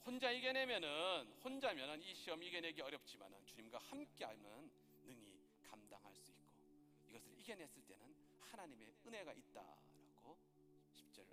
혼자 0.04 0.30
이겨내면은 0.30 1.32
혼자면은 1.42 2.02
이 2.02 2.14
시험 2.14 2.42
이겨내기 2.42 2.82
어렵지만은 2.82 3.44
주님과 3.46 3.78
함께하면 3.78 4.70
능히 5.04 5.40
감당할 5.64 6.14
수 6.14 6.30
있고 6.32 6.60
이것을 7.08 7.32
이겨냈을 7.38 7.82
때는 7.86 8.14
하나님의 8.40 8.94
은혜가 9.06 9.32
10절 9.32 9.82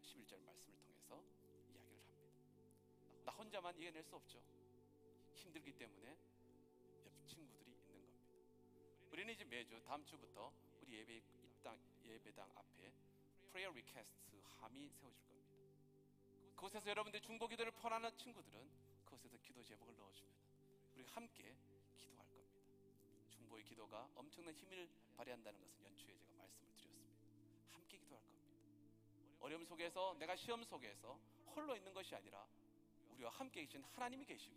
11절 0.10 0.42
말씀을 0.42 0.80
통해서 0.80 1.24
이야기를 1.70 2.02
합니다. 2.02 3.24
나 3.26 3.32
혼자만 3.32 3.78
이겨낼 3.78 4.04
수 4.04 4.16
없죠. 4.16 4.42
힘들기 5.36 5.74
때문에 5.74 6.18
옆 7.06 7.28
친구들이 7.28 7.72
있는 7.72 7.86
겁니다. 7.86 8.18
우리는 9.12 9.34
이제 9.34 9.44
매주 9.44 9.82
다음 9.84 10.04
주부터 10.06 10.52
우리 10.82 10.94
예배 10.96 11.22
입당 11.44 11.80
예배당 12.06 12.50
앞에 12.56 12.92
prayer 13.52 13.72
request 13.72 14.14
함이 14.62 14.90
세워질 14.90 15.22
겁니다. 15.26 15.50
그곳에서 16.56 16.90
여러분들 16.90 17.22
중보 17.22 17.48
기도를 17.48 17.72
포함하는 17.72 18.16
친구들은 18.18 18.70
그곳에서 19.06 19.38
기도 19.38 19.64
제목을 19.64 19.96
넣어주면 19.96 20.34
우리가 20.96 21.12
함께 21.14 21.56
기도할 21.96 22.28
겁니다. 22.28 22.60
중보의 23.30 23.64
기도가 23.64 24.10
엄청난 24.16 24.54
힘을 24.54 24.90
발휘한다는 25.16 25.62
것은 25.62 25.86
연초에 25.86 26.18
제가 26.18 26.34
말씀을 26.36 26.74
드렸습니다. 26.76 26.79
어려움 29.40 29.66
속에서 29.66 30.16
내가 30.20 30.36
시험 30.36 30.64
속에서 30.64 31.20
홀로 31.56 31.76
있는 31.76 31.94
것이 31.94 32.16
아니라 32.16 32.46
우리와 33.12 33.32
함께 33.32 33.62
계신 33.62 33.84
하나님이 33.84 34.26
계시고 34.26 34.56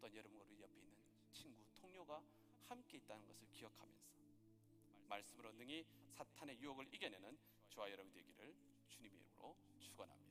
또한 0.00 0.14
여러분 0.14 0.40
우리 0.40 0.60
옆에 0.60 0.74
있는 0.74 0.96
친구 1.32 1.64
동료가 1.80 2.22
함께 2.68 2.98
있다는 2.98 3.26
것을 3.26 3.46
기억하면서 3.52 4.08
말씀으로 5.08 5.52
능히 5.52 5.86
사탄의 6.14 6.60
유혹을 6.60 6.92
이겨내는 6.92 7.38
저와 7.70 7.90
여러분 7.90 8.12
되기를 8.12 8.54
주님의 8.88 9.18
이름으로 9.18 9.56
축원합니다. 9.80 10.27